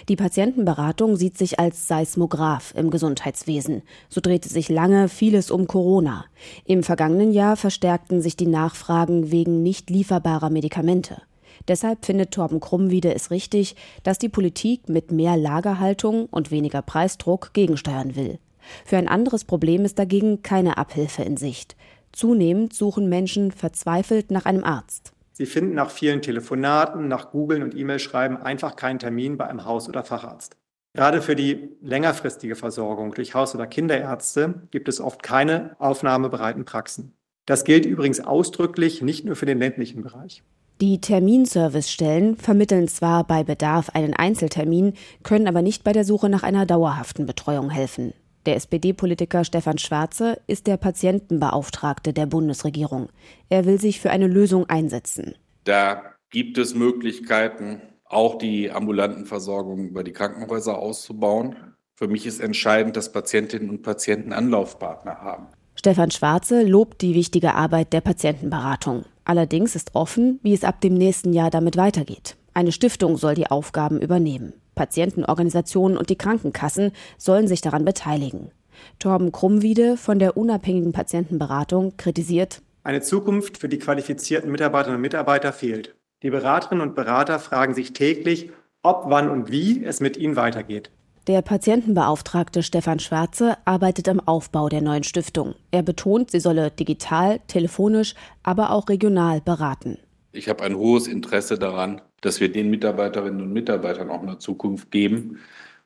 Die 0.08 0.16
Patientenberatung 0.16 1.16
sieht 1.16 1.38
sich 1.38 1.60
als 1.60 1.88
Seismograph 1.88 2.74
im 2.76 2.90
Gesundheitswesen. 2.90 3.82
So 4.10 4.22
drehte 4.22 4.50
sich 4.50 4.70
lange 4.70 5.10
vieles 5.10 5.52
um 5.52 5.68
Corona. 5.68 6.26
Im 6.66 6.84
vergangenen 6.84 7.32
Jahr 7.32 7.56
verstärkten 7.56 8.22
sich 8.22 8.36
die 8.36 8.48
Nachfragen 8.48 9.32
wegen 9.32 9.64
nicht 9.64 9.90
lieferbarer 9.90 10.50
Medikamente. 10.50 11.22
Deshalb 11.68 12.06
findet 12.06 12.32
Torben 12.32 12.60
Krummwiede 12.60 13.14
es 13.14 13.32
richtig, 13.32 13.76
dass 14.04 14.18
die 14.18 14.30
Politik 14.30 14.90
mit 14.90 15.12
mehr 15.12 15.38
Lagerhaltung 15.38 16.26
und 16.28 16.52
weniger 16.52 16.82
Preisdruck 16.82 17.54
gegensteuern 17.54 18.16
will. 18.16 18.40
Für 18.86 18.98
ein 18.98 19.08
anderes 19.08 19.44
Problem 19.44 19.86
ist 19.86 20.00
dagegen 20.00 20.42
keine 20.44 20.78
Abhilfe 20.78 21.24
in 21.24 21.38
Sicht. 21.38 21.76
Zunehmend 22.12 22.74
suchen 22.74 23.10
Menschen 23.10 23.52
verzweifelt 23.52 24.32
nach 24.32 24.46
einem 24.46 24.64
Arzt. 24.64 25.14
Sie 25.40 25.46
finden 25.46 25.74
nach 25.74 25.90
vielen 25.90 26.22
Telefonaten, 26.22 27.08
nach 27.08 27.32
Googlen 27.32 27.64
und 27.64 27.74
E-Mail-Schreiben 27.74 28.36
einfach 28.36 28.76
keinen 28.76 29.00
Termin 29.00 29.38
bei 29.38 29.48
einem 29.48 29.64
Haus- 29.64 29.88
oder 29.88 30.04
Facharzt. 30.04 30.58
Gerade 30.94 31.22
für 31.22 31.34
die 31.34 31.70
längerfristige 31.82 32.58
Versorgung 32.58 33.14
durch 33.14 33.36
Haus- 33.36 33.56
oder 33.56 33.66
Kinderärzte 33.66 34.68
gibt 34.70 34.90
es 34.90 35.00
oft 35.00 35.24
keine 35.24 35.78
aufnahmebereiten 35.80 36.66
Praxen. 36.66 37.14
Das 37.46 37.64
gilt 37.64 37.86
übrigens 37.86 38.20
ausdrücklich 38.20 39.02
nicht 39.02 39.24
nur 39.24 39.38
für 39.38 39.46
den 39.46 39.60
ländlichen 39.60 40.04
Bereich. 40.04 40.44
Die 40.82 41.00
Terminservicestellen 41.00 42.36
vermitteln 42.36 42.90
zwar 42.90 43.26
bei 43.26 43.46
Bedarf 43.46 43.92
einen 43.92 44.14
Einzeltermin, 44.14 44.96
können 45.24 45.48
aber 45.48 45.62
nicht 45.62 45.86
bei 45.86 45.94
der 45.94 46.04
Suche 46.04 46.28
nach 46.28 46.44
einer 46.44 46.66
dauerhaften 46.66 47.26
Betreuung 47.26 47.70
helfen. 47.70 48.14
Der 48.46 48.56
SPD-Politiker 48.56 49.44
Stefan 49.44 49.78
Schwarze 49.78 50.40
ist 50.48 50.68
der 50.68 50.78
Patientenbeauftragte 50.78 52.14
der 52.14 52.26
Bundesregierung. 52.26 53.10
Er 53.50 53.66
will 53.66 53.80
sich 53.80 54.00
für 54.00 54.12
eine 54.12 54.28
Lösung 54.28 54.70
einsetzen. 54.70 55.36
Da 55.66 56.02
gibt 56.30 56.58
es 56.58 56.74
Möglichkeiten, 56.74 57.82
auch 58.06 58.38
die 58.38 58.72
ambulanten 58.72 59.26
Versorgung 59.26 59.90
über 59.90 60.04
die 60.04 60.14
Krankenhäuser 60.14 60.78
auszubauen. 60.78 61.56
Für 61.96 62.08
mich 62.08 62.26
ist 62.26 62.40
entscheidend, 62.40 62.96
dass 62.96 63.12
Patientinnen 63.12 63.70
und 63.70 63.84
Patienten 63.84 64.34
Anlaufpartner 64.34 65.22
haben. 65.22 65.48
Stefan 65.76 66.12
Schwarze 66.12 66.64
lobt 66.64 67.02
die 67.02 67.16
wichtige 67.16 67.56
Arbeit 67.56 67.94
der 67.94 68.02
Patientenberatung. 68.02 69.06
Allerdings 69.26 69.76
ist 69.76 69.96
offen, 69.96 70.40
wie 70.44 70.54
es 70.54 70.64
ab 70.64 70.82
dem 70.82 70.94
nächsten 70.94 71.34
Jahr 71.34 71.50
damit 71.50 71.78
weitergeht. 71.78 72.36
Eine 72.54 72.72
Stiftung 72.72 73.16
soll 73.16 73.36
die 73.36 73.48
Aufgaben 73.48 74.02
übernehmen. 74.02 74.54
Patientenorganisationen 74.80 75.98
und 75.98 76.10
die 76.10 76.18
Krankenkassen 76.18 76.94
sollen 77.18 77.50
sich 77.50 77.60
daran 77.60 77.84
beteiligen. 77.84 78.52
Torben 78.98 79.34
Krummwiede 79.34 79.98
von 79.98 80.20
der 80.20 80.38
unabhängigen 80.38 80.94
Patientenberatung 80.94 81.98
kritisiert, 81.98 82.62
eine 82.84 83.02
Zukunft 83.02 83.58
für 83.58 83.68
die 83.68 83.78
qualifizierten 83.78 84.50
Mitarbeiterinnen 84.50 84.96
und 84.96 85.02
Mitarbeiter 85.02 85.52
fehlt. 85.52 85.96
Die 86.24 86.30
Beraterinnen 86.30 86.82
und 86.82 86.96
Berater 86.96 87.40
fragen 87.40 87.74
sich 87.74 87.92
täglich, 87.92 88.52
ob, 88.82 89.04
wann 89.08 89.30
und 89.30 89.52
wie 89.52 89.84
es 89.84 90.00
mit 90.00 90.16
ihnen 90.16 90.38
weitergeht. 90.38 90.92
Der 91.28 91.42
Patientenbeauftragte 91.42 92.64
Stefan 92.64 93.00
Schwarze 93.00 93.58
arbeitet 93.66 94.08
am 94.08 94.22
Aufbau 94.22 94.70
der 94.70 94.82
neuen 94.82 95.04
Stiftung. 95.04 95.56
Er 95.72 95.84
betont, 95.84 96.32
sie 96.32 96.40
solle 96.40 96.72
digital, 96.72 97.42
telefonisch, 97.48 98.16
aber 98.44 98.72
auch 98.72 98.88
regional 98.88 99.42
beraten. 99.42 99.98
Ich 100.32 100.48
habe 100.48 100.64
ein 100.64 100.76
hohes 100.76 101.08
Interesse 101.08 101.58
daran, 101.58 102.02
dass 102.22 102.40
wir 102.40 102.52
den 102.52 102.70
Mitarbeiterinnen 102.70 103.42
und 103.42 103.52
Mitarbeitern 103.52 104.12
auch 104.12 104.22
eine 104.22 104.38
Zukunft 104.38 104.92
geben 104.92 105.40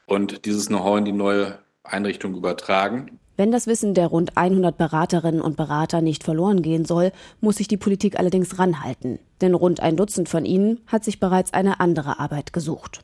und 0.06 0.46
dieses 0.46 0.68
Know-how 0.68 0.98
in 0.98 1.06
die 1.06 1.12
neue 1.14 1.60
Einrichtung 1.84 2.36
übertragen. 2.36 3.20
Wenn 3.36 3.52
das 3.52 3.68
Wissen 3.68 3.94
der 3.94 4.08
rund 4.08 4.38
100 4.38 4.78
Beraterinnen 4.78 5.42
und 5.42 5.58
Berater 5.58 6.02
nicht 6.02 6.24
verloren 6.24 6.62
gehen 6.62 6.86
soll, 6.86 7.12
muss 7.42 7.56
sich 7.56 7.68
die 7.68 7.78
Politik 7.78 8.20
allerdings 8.20 8.60
ranhalten. 8.60 9.20
Denn 9.42 9.56
rund 9.56 9.80
ein 9.80 9.98
Dutzend 9.98 10.30
von 10.30 10.46
ihnen 10.46 10.82
hat 10.88 11.04
sich 11.04 11.20
bereits 11.20 11.54
eine 11.54 11.80
andere 11.80 12.20
Arbeit 12.20 12.54
gesucht. 12.54 13.04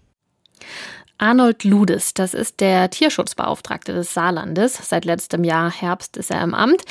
Arnold 1.22 1.66
Ludes, 1.66 2.14
das 2.14 2.34
ist 2.34 2.62
der 2.62 2.90
Tierschutzbeauftragte 2.90 3.92
des 3.92 4.14
Saarlandes. 4.14 4.80
Seit 4.88 5.04
letztem 5.04 5.44
Jahr 5.44 5.70
Herbst 5.70 6.16
ist 6.16 6.32
er 6.32 6.42
im 6.42 6.54
Amt. 6.54 6.86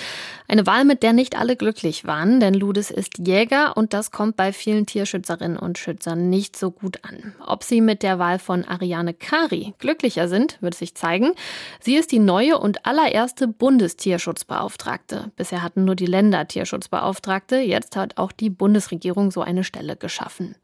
Eine 0.49 0.67
Wahl, 0.67 0.85
mit 0.85 1.03
der 1.03 1.15
nicht 1.15 1.39
alle 1.39 1.57
glücklich 1.57 2.07
waren, 2.07 2.39
denn 2.39 2.53
Ludes 2.53 2.91
ist 2.91 3.27
Jäger 3.27 3.77
und 3.79 3.95
das 3.95 4.11
kommt 4.11 4.37
bei 4.37 4.53
vielen 4.53 4.85
Tierschützerinnen 4.85 5.59
und 5.59 5.79
Schützern 5.79 6.29
nicht 6.29 6.57
so 6.57 6.71
gut 6.71 7.05
an. 7.05 7.35
Ob 7.47 7.65
sie 7.65 7.81
mit 7.81 8.03
der 8.03 8.19
Wahl 8.19 8.39
von 8.39 8.65
Ariane 8.67 9.15
Kari 9.15 9.73
glücklicher 9.79 10.29
sind, 10.29 10.61
wird 10.61 10.75
sich 10.75 10.95
zeigen. 10.95 11.33
Sie 11.81 11.97
ist 11.97 12.13
die 12.13 12.19
neue 12.19 12.59
und 12.59 12.85
allererste 12.85 13.49
Bundestierschutzbeauftragte. 13.49 15.33
Bisher 15.37 15.63
hatten 15.63 15.87
nur 15.87 15.97
die 15.97 16.07
Länder 16.07 16.47
Tierschutzbeauftragte, 16.47 17.57
jetzt 17.57 17.97
hat 17.97 18.19
auch 18.19 18.33
die 18.33 18.51
Bundesregierung 18.51 19.31
so 19.31 19.41
eine 19.41 19.65
Stelle 19.65 19.97
geschaffen. 19.97 20.55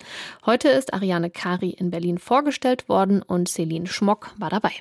Heute 0.44 0.68
ist 0.68 0.92
Ariane 0.92 1.30
Kari 1.30 1.70
in 1.70 1.90
Berlin 1.90 2.18
vorgestellt 2.18 2.90
worden 2.90 3.22
und 3.22 3.53
Celine 3.54 3.86
Schmock 3.86 4.34
war 4.36 4.50
dabei. 4.50 4.72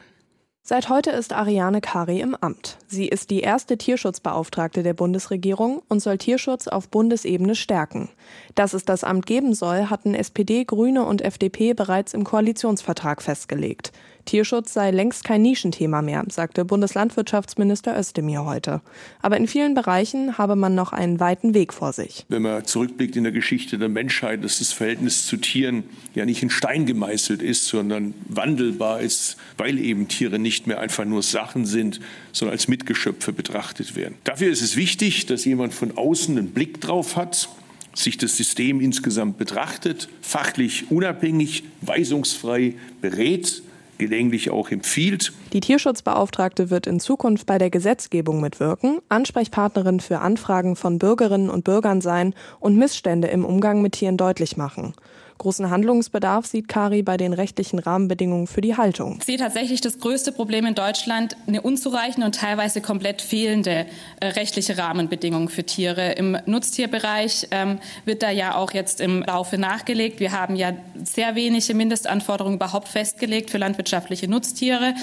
Seit 0.66 0.90
heute 0.90 1.12
ist 1.12 1.34
Ariane 1.34 1.82
Kari 1.82 2.22
im 2.22 2.36
Amt. 2.36 2.78
Sie 2.88 3.08
ist 3.08 3.30
die 3.30 3.42
erste 3.42 3.78
Tierschutzbeauftragte 3.78 4.82
der 4.82 4.94
Bundesregierung 4.94 5.84
und 5.90 6.00
soll 6.00 6.18
Tierschutz 6.18 6.68
auf 6.68 6.90
Bundesebene 6.90 7.54
stärken. 7.54 8.10
Dass 8.56 8.74
es 8.74 8.86
das 8.86 9.04
Amt 9.04 9.26
geben 9.26 9.54
soll, 9.54 9.90
hatten 9.90 10.16
SPD, 10.16 10.64
Grüne 10.64 11.06
und 11.06 11.22
FDP 11.22 11.74
bereits 11.74 12.14
im 12.14 12.24
Koalitionsvertrag 12.24 13.22
festgelegt. 13.22 13.92
Tierschutz 14.26 14.74
sei 14.74 14.92
längst 14.92 15.24
kein 15.24 15.42
Nischenthema 15.42 16.02
mehr, 16.02 16.24
sagte 16.30 16.66
Bundeslandwirtschaftsminister 16.66 17.98
Özdemir 17.98 18.46
heute. 18.46 18.82
Aber 19.22 19.38
in 19.38 19.48
vielen 19.48 19.74
Bereichen 19.74 20.38
habe 20.38 20.56
man 20.56 20.76
noch 20.76 20.94
einen 20.94 21.20
weiten 21.20 21.54
Weg 21.54 21.74
vor 21.74 21.94
sich. 21.94 22.26
Wenn 22.30 22.42
man 22.42 22.66
zurückblickt 22.66 23.16
in 23.16 23.24
der 23.24 23.34
Geschichte 23.34 23.78
der 23.78 23.90
Menschheit, 23.90 24.44
dass 24.44 24.60
das 24.60 24.72
Verhältnis 24.72 25.26
zu 25.28 25.38
Tieren 25.38 25.84
ja 26.16 26.26
nicht 26.26 26.42
in 26.42 26.50
Stein 26.50 26.86
gemeißelt 26.86 27.42
ist, 27.42 27.66
sondern 27.66 28.14
wandelbar 28.28 29.02
ist, 29.02 29.38
weil 29.58 29.78
eben 29.78 30.08
Tiere 30.08 30.40
nicht 30.40 30.68
mehr 30.68 30.80
einfach 30.80 31.06
nur 31.06 31.22
Sachen 31.22 31.66
sind, 31.66 32.00
sondern 32.32 32.54
als 32.54 32.68
Mitgeschöpfe 32.68 33.34
betrachtet 33.34 33.96
werden. 33.96 34.16
Dafür 34.24 34.52
ist 34.52 34.62
es 34.62 34.76
wichtig, 34.76 35.26
dass 35.26 35.46
jemand 35.46 35.74
von 35.74 35.98
außen 35.98 36.38
einen 36.38 36.52
Blick 36.52 36.80
drauf 36.82 37.16
hat, 37.16 37.50
sich 37.94 38.18
das 38.18 38.38
System 38.38 38.82
insgesamt 38.82 39.38
betrachtet, 39.38 40.10
fachlich 40.22 40.90
unabhängig, 40.90 41.64
weisungsfrei 41.82 42.76
berät 43.02 43.62
gelegentlich 44.04 44.52
auch 44.52 44.70
empfiehlt. 44.70 45.32
Die 45.54 45.62
Tierschutzbeauftragte 45.62 46.70
wird 46.70 46.88
in 46.88 47.00
Zukunft 47.00 47.46
bei 47.46 47.58
der 47.58 47.70
Gesetzgebung 47.70 48.42
mitwirken, 48.42 49.00
Ansprechpartnerin 49.10 50.00
für 50.02 50.20
Anfragen 50.20 50.76
von 50.76 51.00
Bürgerinnen 51.00 51.50
und 51.50 51.64
Bürgern 51.64 52.02
sein 52.02 52.34
und 52.60 52.78
Missstände 52.78 53.30
im 53.30 53.46
Umgang 53.46 53.82
mit 53.82 53.94
Tieren 53.94 54.18
deutlich 54.18 54.58
machen. 54.58 54.94
Großen 55.38 55.70
Handlungsbedarf 55.70 56.46
sieht 56.46 56.68
Kari 56.68 57.04
bei 57.04 57.18
den 57.18 57.34
rechtlichen 57.34 57.80
Rahmenbedingungen 57.80 58.48
für 58.48 58.62
die 58.62 58.78
Haltung. 58.78 59.18
Ich 59.20 59.26
sehe 59.26 59.38
tatsächlich 59.38 59.82
das 59.82 60.00
größte 60.00 60.32
Problem 60.32 60.66
in 60.66 60.76
Deutschland 60.76 61.36
eine 61.48 61.62
unzureichende 61.62 62.26
und 62.26 62.36
teilweise 62.36 62.82
komplett 62.82 63.22
fehlende 63.22 63.86
äh, 64.20 64.28
rechtliche 64.28 64.78
Rahmenbedingungen 64.78 65.50
für 65.50 65.64
Tiere. 65.64 66.14
Im 66.14 66.38
Nutztierbereich 66.46 67.48
ähm, 67.52 67.80
wird 68.06 68.24
da 68.24 68.30
ja 68.30 68.56
auch 68.56 68.72
jetzt 68.72 69.02
im 69.02 69.24
Laufe 69.24 69.58
nachgelegt. 69.58 70.20
Wir 70.20 70.32
haben 70.32 70.56
ja 70.56 70.74
sehr 71.04 71.36
wenige 71.36 71.74
Mindestanforderungen 71.74 72.56
überhaupt 72.56 72.88
festgelegt 72.88 73.50
für 73.50 73.58
landwirtschaftliche 73.58 74.28
Nutztiere. 74.28 74.94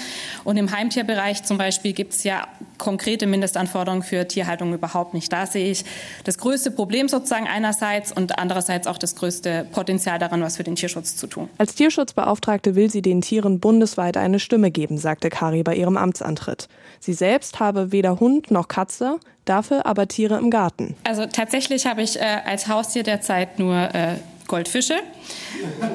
Und 0.43 0.57
im 0.57 0.71
Heimtierbereich 0.71 1.43
zum 1.43 1.57
Beispiel 1.57 1.93
gibt 1.93 2.13
es 2.13 2.23
ja 2.23 2.47
konkrete 2.77 3.27
Mindestanforderungen 3.27 4.01
für 4.03 4.27
Tierhaltung 4.27 4.73
überhaupt 4.73 5.13
nicht. 5.13 5.31
Da 5.31 5.45
sehe 5.45 5.69
ich 5.69 5.85
das 6.23 6.37
größte 6.37 6.71
Problem 6.71 7.07
sozusagen 7.07 7.47
einerseits 7.47 8.11
und 8.11 8.39
andererseits 8.39 8.87
auch 8.87 8.97
das 8.97 9.15
größte 9.15 9.67
Potenzial 9.71 10.17
daran, 10.21 10.41
was 10.41 10.57
für 10.57 10.63
den 10.63 10.75
Tierschutz 10.75 11.15
zu 11.15 11.27
tun. 11.27 11.49
Als 11.57 11.75
Tierschutzbeauftragte 11.75 12.75
will 12.75 12.89
sie 12.89 13.01
den 13.01 13.21
Tieren 13.21 13.59
bundesweit 13.59 14.17
eine 14.17 14.39
Stimme 14.39 14.71
geben, 14.71 14.97
sagte 14.97 15.29
Kari 15.29 15.63
bei 15.63 15.75
ihrem 15.75 15.97
Amtsantritt. 15.97 16.67
Sie 16.99 17.13
selbst 17.13 17.59
habe 17.59 17.91
weder 17.91 18.19
Hund 18.19 18.51
noch 18.51 18.67
Katze, 18.67 19.19
dafür 19.45 19.85
aber 19.85 20.07
Tiere 20.07 20.37
im 20.37 20.49
Garten. 20.49 20.95
Also 21.03 21.25
tatsächlich 21.25 21.85
habe 21.85 22.01
ich 22.01 22.17
äh, 22.17 22.41
als 22.45 22.67
Haustier 22.67 23.03
derzeit 23.03 23.59
nur 23.59 23.75
äh, 23.75 24.15
Goldfische 24.47 24.95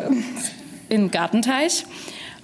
im 0.88 1.10
Gartenteich. 1.10 1.84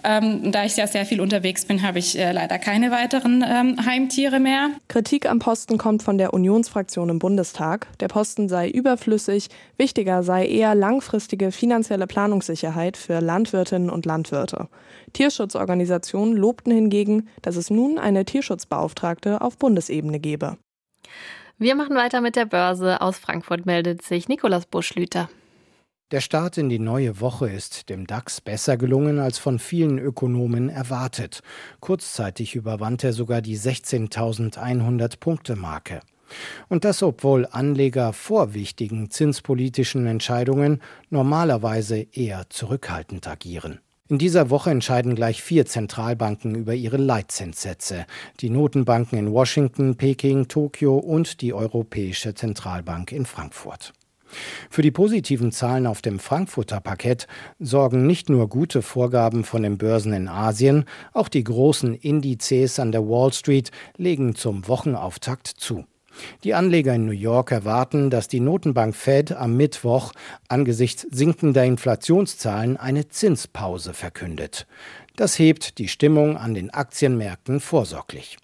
Ähm, 0.05 0.51
da 0.51 0.65
ich 0.65 0.77
ja 0.77 0.87
sehr 0.87 1.07
viel 1.07 1.21
unterwegs 1.21 1.65
bin, 1.65 1.83
habe 1.83 1.99
ich 1.99 2.19
äh, 2.19 2.33
leider 2.33 2.59
keine 2.59 2.91
weiteren 2.91 3.45
ähm, 3.47 3.85
Heimtiere 3.87 4.41
mehr. 4.41 4.71
Kritik 4.89 5.29
am 5.29 5.39
Posten 5.39 5.79
kommt 5.79 6.03
von 6.03 6.19
der 6.19 6.35
Unionsfraktion 6.35 7.09
im 7.09 7.19
Bundestag. 7.19 7.87
Der 8.01 8.09
Posten 8.09 8.49
sei 8.49 8.69
überflüssig. 8.69 9.49
Wichtiger 9.77 10.23
sei 10.23 10.47
eher 10.47 10.75
langfristige 10.75 11.53
finanzielle 11.53 12.07
Planungssicherheit 12.07 12.97
für 12.97 13.21
Landwirtinnen 13.21 13.91
und 13.91 14.05
Landwirte. 14.05 14.69
Tierschutzorganisationen 15.13 16.37
lobten 16.37 16.73
hingegen, 16.73 17.29
dass 17.43 17.57
es 17.57 17.71
nun 17.71 17.99
eine 17.99 18.25
Tierschutzbeauftragte 18.25 19.41
auf 19.41 19.57
Bundesebene 19.57 20.19
gebe. 20.19 20.57
Wir 21.59 21.77
machen 21.77 21.95
weiter 21.95 22.21
mit 22.21 22.35
der 22.35 22.47
Börse. 22.47 23.01
Aus 23.01 23.19
Frankfurt 23.19 23.67
meldet 23.67 24.03
sich 24.03 24.29
Nikolaus 24.29 24.67
Buschlüter. 24.67 25.29
Der 26.13 26.21
Start 26.21 26.59
in 26.59 26.69
die 26.69 26.79
neue 26.79 27.23
Woche 27.23 27.49
ist 27.49 27.89
dem 27.89 28.07
DAX 28.07 28.43
besser 28.43 28.77
gelungen 28.77 29.19
als 29.19 29.39
von 29.39 29.59
vielen 29.59 29.99
Ökonomen 29.99 30.69
erwartet. 30.69 31.41
Kurzzeitig 31.81 32.55
überwand 32.55 33.03
er 33.03 33.15
sogar 33.15 33.41
die 33.41 33.59
16.100 33.59 35.19
Punkte 35.19 35.57
Marke. 35.57 36.01
Und 36.69 36.85
das 36.85 37.03
obwohl 37.03 37.49
Anleger 37.51 38.13
vor 38.13 38.53
wichtigen 38.53 39.09
zinspolitischen 39.09 40.07
Entscheidungen 40.07 40.83
normalerweise 41.09 42.07
eher 42.13 42.45
zurückhaltend 42.51 43.27
agieren. 43.27 43.81
In 44.11 44.19
dieser 44.19 44.51
Woche 44.51 44.69
entscheiden 44.69 45.15
gleich 45.15 45.43
vier 45.43 45.65
Zentralbanken 45.65 46.55
über 46.55 46.75
ihre 46.75 46.99
Leitzinssätze. 46.99 48.05
Die 48.41 48.51
Notenbanken 48.51 49.19
in 49.19 49.33
Washington, 49.33 49.97
Peking, 49.97 50.49
Tokio 50.49 50.99
und 50.99 51.41
die 51.41 51.55
Europäische 51.55 52.35
Zentralbank 52.35 53.13
in 53.13 53.25
Frankfurt. 53.25 53.95
Für 54.71 54.83
die 54.83 54.91
positiven 54.91 55.53
Zahlen 55.53 55.87
auf 55.87 56.03
dem 56.03 56.19
Frankfurter 56.19 56.81
Parkett 56.81 57.27
sorgen 57.59 58.07
nicht 58.07 58.29
nur 58.29 58.49
gute 58.49 58.83
Vorgaben 58.83 59.45
von 59.45 59.63
den 59.63 59.79
Börsen 59.79 60.13
in 60.13 60.29
Asien, 60.29 60.85
auch 61.13 61.29
die 61.29 61.45
großen 61.45 61.95
Indizes 61.95 62.79
an 62.79 62.93
der 62.93 63.09
Wall 63.09 63.33
Street 63.33 63.71
legen 63.97 64.35
zum 64.35 64.67
Wochenauftakt 64.69 65.47
zu. 65.47 65.85
Die 66.45 66.55
Anleger 66.55 66.95
in 66.95 67.07
New 67.07 67.13
York 67.13 67.53
erwarten, 67.53 68.11
dass 68.11 68.29
die 68.29 68.41
Notenbank 68.41 68.95
Fed 68.95 69.33
am 69.33 69.57
Mittwoch 69.57 70.13
angesichts 70.49 71.07
sinkender 71.11 71.65
Inflationszahlen 71.65 72.77
eine 72.77 73.09
Zinspause 73.09 73.95
verkündet. 73.95 74.67
Das 75.17 75.39
hebt 75.39 75.79
die 75.79 75.89
Stimmung 75.89 76.39
an 76.39 76.55
den 76.55 76.71
Aktienmärkten 76.71 77.61
vorsorglich. 77.61 78.39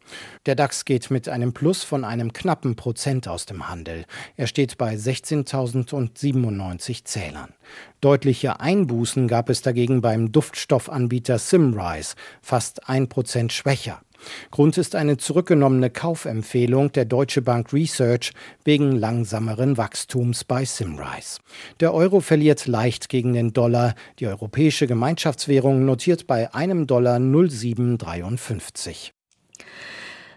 Der 0.44 0.54
DAX 0.54 0.84
geht 0.84 1.10
mit 1.10 1.26
einem 1.28 1.54
Plus 1.54 1.82
von 1.82 2.04
einem 2.04 2.34
knappen 2.34 2.76
Prozent 2.76 3.26
aus 3.26 3.46
dem 3.46 3.68
Handel. 3.68 4.04
Er 4.36 4.46
steht 4.46 4.76
bei 4.76 4.94
16.097 4.94 7.04
Zählern. 7.04 7.54
Deutliche 8.02 8.60
Einbußen 8.60 9.28
gab 9.28 9.48
es 9.48 9.62
dagegen 9.62 10.02
beim 10.02 10.30
Duftstoffanbieter 10.30 11.38
Simrise, 11.38 12.16
fast 12.42 12.86
ein 12.88 13.08
Prozent 13.08 13.54
schwächer. 13.54 14.02
Grund 14.50 14.78
ist 14.78 14.94
eine 14.94 15.16
zurückgenommene 15.16 15.90
Kaufempfehlung 15.90 16.92
der 16.92 17.04
Deutsche 17.04 17.42
Bank 17.42 17.72
Research 17.72 18.32
wegen 18.64 18.92
langsameren 18.92 19.76
Wachstums 19.76 20.44
bei 20.44 20.64
Simrise. 20.64 21.40
Der 21.80 21.94
Euro 21.94 22.20
verliert 22.20 22.66
leicht 22.66 23.08
gegen 23.08 23.32
den 23.32 23.52
Dollar. 23.52 23.94
Die 24.18 24.26
europäische 24.26 24.86
Gemeinschaftswährung 24.86 25.84
notiert 25.84 26.26
bei 26.26 26.54
einem 26.54 26.86
Dollar 26.86 27.18
0,753. 27.18 29.12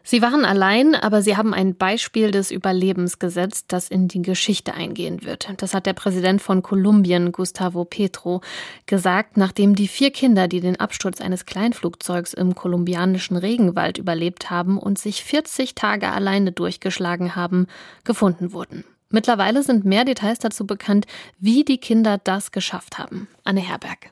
Sie 0.03 0.21
waren 0.21 0.45
allein, 0.45 0.95
aber 0.95 1.21
sie 1.21 1.37
haben 1.37 1.53
ein 1.53 1.75
Beispiel 1.75 2.31
des 2.31 2.51
Überlebens 2.51 3.19
gesetzt, 3.19 3.65
das 3.69 3.89
in 3.89 4.07
die 4.07 4.21
Geschichte 4.21 4.73
eingehen 4.73 5.23
wird. 5.23 5.49
Das 5.57 5.73
hat 5.73 5.85
der 5.85 5.93
Präsident 5.93 6.41
von 6.41 6.61
Kolumbien, 6.61 7.31
Gustavo 7.31 7.85
Petro, 7.85 8.41
gesagt, 8.85 9.37
nachdem 9.37 9.75
die 9.75 9.87
vier 9.87 10.11
Kinder, 10.11 10.47
die 10.47 10.59
den 10.59 10.79
Absturz 10.79 11.21
eines 11.21 11.45
Kleinflugzeugs 11.45 12.33
im 12.33 12.55
kolumbianischen 12.55 13.37
Regenwald 13.37 13.97
überlebt 13.97 14.49
haben 14.49 14.77
und 14.77 14.97
sich 14.97 15.23
40 15.23 15.75
Tage 15.75 16.09
alleine 16.09 16.51
durchgeschlagen 16.51 17.35
haben, 17.35 17.67
gefunden 18.03 18.53
wurden. 18.53 18.83
Mittlerweile 19.09 19.61
sind 19.61 19.85
mehr 19.85 20.05
Details 20.05 20.39
dazu 20.39 20.65
bekannt, 20.65 21.05
wie 21.37 21.63
die 21.63 21.77
Kinder 21.77 22.17
das 22.17 22.51
geschafft 22.51 22.97
haben. 22.97 23.27
Anne 23.43 23.59
Herberg. 23.59 24.11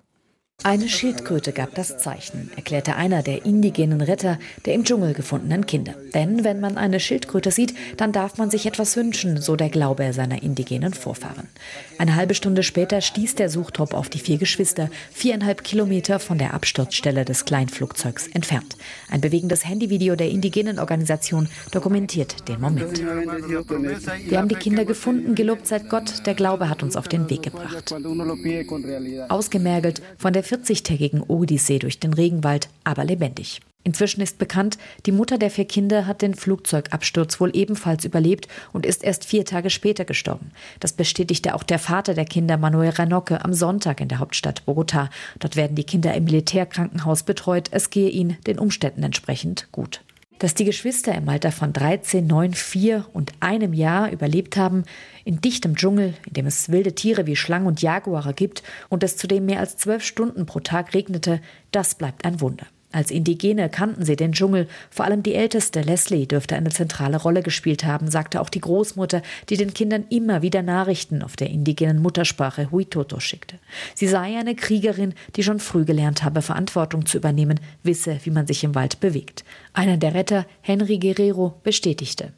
Eine 0.64 0.90
Schildkröte 0.90 1.54
gab 1.54 1.74
das 1.76 2.00
Zeichen, 2.00 2.52
erklärte 2.58 2.98
einer 2.98 3.24
der 3.24 3.46
indigenen 3.46 4.02
Retter 4.02 4.38
der 4.66 4.74
im 4.74 4.84
Dschungel 4.84 5.14
gefundenen 5.14 5.66
Kinder. 5.66 5.94
Denn 6.14 6.44
wenn 6.44 6.60
man 6.60 6.78
eine 6.78 7.00
Schildkröte 7.00 7.50
sieht, 7.50 7.74
dann 7.96 8.12
darf 8.12 8.38
man 8.38 8.50
sich 8.50 8.66
etwas 8.66 8.98
wünschen, 8.98 9.40
so 9.40 9.56
der 9.56 9.70
Glaube 9.70 10.12
seiner 10.12 10.44
indigenen 10.44 10.94
Vorfahren. 10.94 11.48
Eine 11.98 12.16
halbe 12.16 12.34
Stunde 12.36 12.64
später 12.64 13.00
stieß 13.00 13.36
der 13.36 13.50
Suchtrupp 13.50 13.94
auf 13.94 14.10
die 14.10 14.20
vier 14.20 14.38
Geschwister, 14.38 14.90
viereinhalb 15.12 15.64
Kilometer 15.64 16.20
von 16.20 16.38
der 16.38 16.54
Absturzstelle 16.54 17.24
des 17.24 17.46
Kleinflugzeugs 17.46 18.28
entfernt. 18.28 18.76
Ein 19.10 19.22
bewegendes 19.22 19.66
Handyvideo 19.66 20.18
der 20.18 20.30
indigenen 20.30 20.78
Organisation 20.78 21.48
dokumentiert 21.72 22.50
den 22.50 22.60
Moment. 22.60 23.00
Wir 23.00 24.38
haben 24.38 24.50
die 24.50 24.56
Kinder 24.56 24.84
gefunden, 24.84 25.36
gelobt 25.36 25.68
seit 25.68 25.90
Gott, 25.90 26.26
der 26.26 26.34
Glaube 26.34 26.70
hat 26.70 26.84
uns 26.84 26.98
auf 26.98 27.08
den 27.08 27.30
Weg 27.30 27.44
gebracht. 27.44 27.96
Ausgemergelt 29.30 30.02
von 30.18 30.34
der 30.34 30.44
40-tägigen 30.50 31.22
Odyssee 31.28 31.80
durch 31.80 32.00
den 32.00 32.14
Regenwald, 32.14 32.70
aber 32.84 33.04
lebendig. 33.04 33.62
Inzwischen 33.84 34.22
ist 34.22 34.38
bekannt, 34.38 34.78
die 35.06 35.12
Mutter 35.12 35.38
der 35.38 35.50
vier 35.50 35.66
Kinder 35.66 36.06
hat 36.06 36.22
den 36.22 36.36
Flugzeugabsturz 36.36 37.40
wohl 37.40 37.56
ebenfalls 37.56 38.04
überlebt 38.04 38.48
und 38.74 38.86
ist 38.86 39.04
erst 39.04 39.26
vier 39.26 39.46
Tage 39.46 39.70
später 39.70 40.04
gestorben. 40.04 40.52
Das 40.80 40.92
bestätigte 40.92 41.56
auch 41.56 41.64
der 41.64 41.80
Vater 41.80 42.14
der 42.14 42.26
Kinder, 42.26 42.58
Manuel 42.58 42.90
Ranocke, 42.90 43.44
am 43.44 43.54
Sonntag 43.54 44.02
in 44.02 44.10
der 44.10 44.20
Hauptstadt 44.20 44.66
Bogota. 44.66 45.10
Dort 45.40 45.56
werden 45.56 45.76
die 45.76 45.86
Kinder 45.86 46.14
im 46.14 46.26
Militärkrankenhaus 46.26 47.24
betreut. 47.24 47.70
Es 47.72 47.90
gehe 47.90 48.10
ihnen 48.10 48.38
den 48.46 48.60
Umständen 48.60 49.04
entsprechend 49.04 49.72
gut. 49.72 50.02
Dass 50.40 50.54
die 50.54 50.64
Geschwister 50.64 51.14
im 51.14 51.28
Alter 51.28 51.52
von 51.52 51.74
13, 51.74 52.26
9, 52.26 52.54
4 52.54 53.06
und 53.12 53.34
einem 53.42 53.74
Jahr 53.74 54.10
überlebt 54.10 54.56
haben, 54.56 54.86
in 55.26 55.42
dichtem 55.42 55.76
Dschungel, 55.76 56.14
in 56.26 56.34
dem 56.34 56.46
es 56.46 56.70
wilde 56.70 56.96
Tiere 56.96 57.28
wie 57.28 57.36
Schlangen 57.36 57.68
und 57.68 57.82
Jaguare 57.82 58.34
gibt 58.34 58.64
und 58.88 59.04
es 59.04 59.18
zudem 59.18 59.46
mehr 59.46 59.60
als 59.60 59.76
zwölf 59.76 60.04
Stunden 60.04 60.46
pro 60.46 60.62
Tag 60.62 60.94
regnete, 60.94 61.42
das 61.72 61.94
bleibt 61.96 62.24
ein 62.24 62.40
Wunder. 62.40 62.66
Als 62.92 63.12
Indigene 63.12 63.70
kannten 63.70 64.04
sie 64.04 64.16
den 64.16 64.32
Dschungel. 64.32 64.68
Vor 64.90 65.06
allem 65.06 65.22
die 65.22 65.36
älteste, 65.36 65.82
Leslie, 65.82 66.26
dürfte 66.26 66.56
eine 66.56 66.70
zentrale 66.70 67.18
Rolle 67.18 67.44
gespielt 67.44 67.86
haben, 67.86 68.10
sagte 68.10 68.42
auch 68.42 68.50
die 68.50 68.62
Großmutter, 68.62 69.22
die 69.50 69.58
den 69.58 69.76
Kindern 69.76 70.06
immer 70.10 70.42
wieder 70.42 70.64
Nachrichten 70.64 71.22
auf 71.22 71.36
der 71.36 71.52
indigenen 71.52 72.02
Muttersprache 72.02 72.72
Huitoto 72.72 73.20
schickte. 73.20 73.60
Sie 73.94 74.08
sei 74.08 74.38
eine 74.40 74.56
Kriegerin, 74.56 75.14
die 75.36 75.44
schon 75.44 75.60
früh 75.60 75.86
gelernt 75.86 76.24
habe, 76.24 76.42
Verantwortung 76.42 77.06
zu 77.06 77.18
übernehmen, 77.18 77.60
wisse, 77.84 78.20
wie 78.24 78.32
man 78.32 78.48
sich 78.48 78.64
im 78.64 78.74
Wald 78.74 79.00
bewegt. 79.00 79.44
Einer 79.74 79.98
der 79.98 80.16
Retter, 80.16 80.48
Henry 80.62 80.98
Guerrero, 80.98 81.60
bestätigte. 81.64 82.34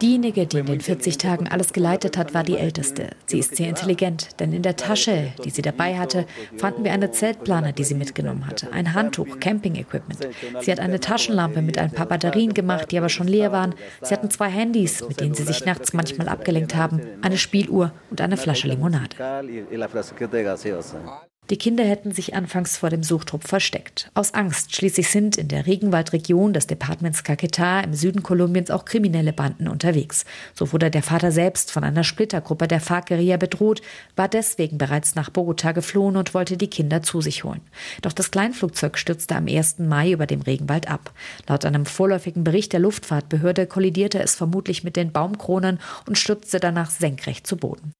Diejenige, 0.00 0.46
die 0.46 0.58
in 0.58 0.66
den 0.66 0.80
40 0.80 1.18
Tagen 1.18 1.48
alles 1.48 1.72
geleitet 1.72 2.16
hat, 2.16 2.32
war 2.32 2.42
die 2.42 2.56
Älteste. 2.56 3.10
Sie 3.26 3.38
ist 3.38 3.56
sehr 3.56 3.68
intelligent, 3.68 4.40
denn 4.40 4.52
in 4.52 4.62
der 4.62 4.76
Tasche, 4.76 5.32
die 5.44 5.50
sie 5.50 5.62
dabei 5.62 5.98
hatte, 5.98 6.26
fanden 6.56 6.84
wir 6.84 6.92
eine 6.92 7.10
Zeltplane, 7.10 7.72
die 7.72 7.84
sie 7.84 7.94
mitgenommen 7.94 8.46
hatte, 8.46 8.72
ein 8.72 8.94
Handtuch, 8.94 9.40
Camping-Equipment. 9.40 10.28
Sie 10.60 10.72
hat 10.72 10.80
eine 10.80 11.00
Taschenlampe 11.00 11.60
mit 11.62 11.78
ein 11.78 11.90
paar 11.90 12.06
Batterien 12.06 12.54
gemacht, 12.54 12.90
die 12.90 12.98
aber 12.98 13.08
schon 13.08 13.28
leer 13.28 13.52
waren. 13.52 13.74
Sie 14.02 14.14
hatten 14.14 14.30
zwei 14.30 14.48
Handys, 14.48 15.06
mit 15.06 15.20
denen 15.20 15.34
sie 15.34 15.44
sich 15.44 15.64
nachts 15.64 15.92
manchmal 15.92 16.28
abgelenkt 16.28 16.74
haben, 16.74 17.00
eine 17.20 17.36
Spieluhr 17.36 17.92
und 18.10 18.20
eine 18.20 18.36
Flasche 18.36 18.68
Limonade. 18.68 19.16
Die 21.50 21.58
Kinder 21.58 21.82
hätten 21.82 22.12
sich 22.12 22.36
anfangs 22.36 22.76
vor 22.76 22.90
dem 22.90 23.02
Suchtrupp 23.02 23.42
versteckt. 23.42 24.08
Aus 24.14 24.34
Angst. 24.34 24.76
Schließlich 24.76 25.08
sind 25.08 25.36
in 25.36 25.48
der 25.48 25.66
Regenwaldregion 25.66 26.52
des 26.52 26.68
Departements 26.68 27.24
Caquetá 27.24 27.82
im 27.82 27.92
Süden 27.92 28.22
Kolumbiens 28.22 28.70
auch 28.70 28.84
kriminelle 28.84 29.32
Banden 29.32 29.66
unterwegs. 29.66 30.24
So 30.54 30.72
wurde 30.72 30.92
der 30.92 31.02
Vater 31.02 31.32
selbst 31.32 31.72
von 31.72 31.82
einer 31.82 32.04
Splittergruppe 32.04 32.68
der 32.68 32.80
FARC-Guerilla 32.80 33.36
bedroht, 33.36 33.82
war 34.14 34.28
deswegen 34.28 34.78
bereits 34.78 35.16
nach 35.16 35.28
Bogotá 35.28 35.72
geflohen 35.72 36.16
und 36.16 36.34
wollte 36.34 36.56
die 36.56 36.70
Kinder 36.70 37.02
zu 37.02 37.20
sich 37.20 37.42
holen. 37.42 37.62
Doch 38.00 38.12
das 38.12 38.30
Kleinflugzeug 38.30 38.96
stürzte 38.96 39.34
am 39.34 39.48
1. 39.48 39.80
Mai 39.80 40.12
über 40.12 40.26
dem 40.26 40.42
Regenwald 40.42 40.88
ab. 40.88 41.12
Laut 41.48 41.64
einem 41.64 41.84
vorläufigen 41.84 42.44
Bericht 42.44 42.72
der 42.72 42.80
Luftfahrtbehörde 42.80 43.66
kollidierte 43.66 44.22
es 44.22 44.36
vermutlich 44.36 44.84
mit 44.84 44.94
den 44.94 45.10
Baumkronen 45.10 45.80
und 46.06 46.16
stürzte 46.16 46.60
danach 46.60 46.90
senkrecht 46.90 47.44
zu 47.44 47.56
Boden. 47.56 47.92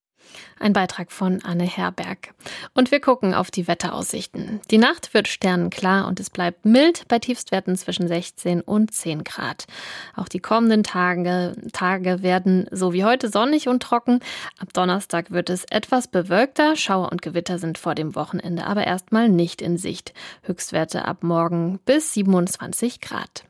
Ein 0.58 0.72
Beitrag 0.72 1.10
von 1.10 1.42
Anne 1.42 1.64
Herberg. 1.64 2.34
Und 2.74 2.90
wir 2.90 3.00
gucken 3.00 3.34
auf 3.34 3.50
die 3.50 3.66
Wetteraussichten. 3.66 4.60
Die 4.70 4.78
Nacht 4.78 5.14
wird 5.14 5.26
sternenklar 5.26 6.06
und 6.06 6.20
es 6.20 6.28
bleibt 6.28 6.64
mild 6.64 7.08
bei 7.08 7.18
Tiefstwerten 7.18 7.76
zwischen 7.76 8.08
16 8.08 8.60
und 8.60 8.92
10 8.92 9.24
Grad. 9.24 9.66
Auch 10.16 10.28
die 10.28 10.40
kommenden 10.40 10.82
Tage, 10.82 11.56
Tage 11.72 12.22
werden 12.22 12.66
so 12.70 12.92
wie 12.92 13.04
heute 13.04 13.30
sonnig 13.30 13.68
und 13.68 13.82
trocken. 13.82 14.20
Ab 14.58 14.72
Donnerstag 14.72 15.30
wird 15.30 15.50
es 15.50 15.64
etwas 15.64 16.08
bewölkter. 16.08 16.76
Schauer 16.76 17.10
und 17.10 17.22
Gewitter 17.22 17.58
sind 17.58 17.78
vor 17.78 17.94
dem 17.94 18.14
Wochenende 18.14 18.66
aber 18.66 18.86
erstmal 18.86 19.28
nicht 19.28 19.62
in 19.62 19.78
Sicht. 19.78 20.12
Höchstwerte 20.42 21.06
ab 21.06 21.22
morgen 21.22 21.78
bis 21.86 22.12
27 22.14 23.00
Grad. 23.00 23.44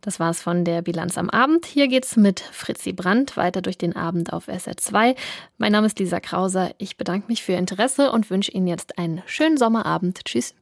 Das 0.00 0.18
war's 0.18 0.40
von 0.40 0.64
der 0.64 0.80
Bilanz 0.82 1.18
am 1.18 1.28
Abend. 1.28 1.66
Hier 1.66 1.88
geht's 1.88 2.16
mit 2.16 2.40
Fritzi 2.40 2.92
Brandt 2.92 3.36
weiter 3.36 3.60
durch 3.60 3.76
den 3.76 3.94
Abend 3.94 4.32
auf 4.32 4.48
SR2. 4.48 5.14
Mein 5.58 5.72
Name 5.72 5.86
ist 5.86 5.98
Lisa 5.98 6.20
Krauser. 6.20 6.70
Ich 6.78 6.96
bedanke 6.96 7.28
mich 7.28 7.42
für 7.42 7.52
Ihr 7.52 7.58
Interesse 7.58 8.10
und 8.10 8.30
wünsche 8.30 8.52
Ihnen 8.52 8.66
jetzt 8.66 8.98
einen 8.98 9.22
schönen 9.26 9.58
Sommerabend. 9.58 10.24
Tschüss. 10.24 10.54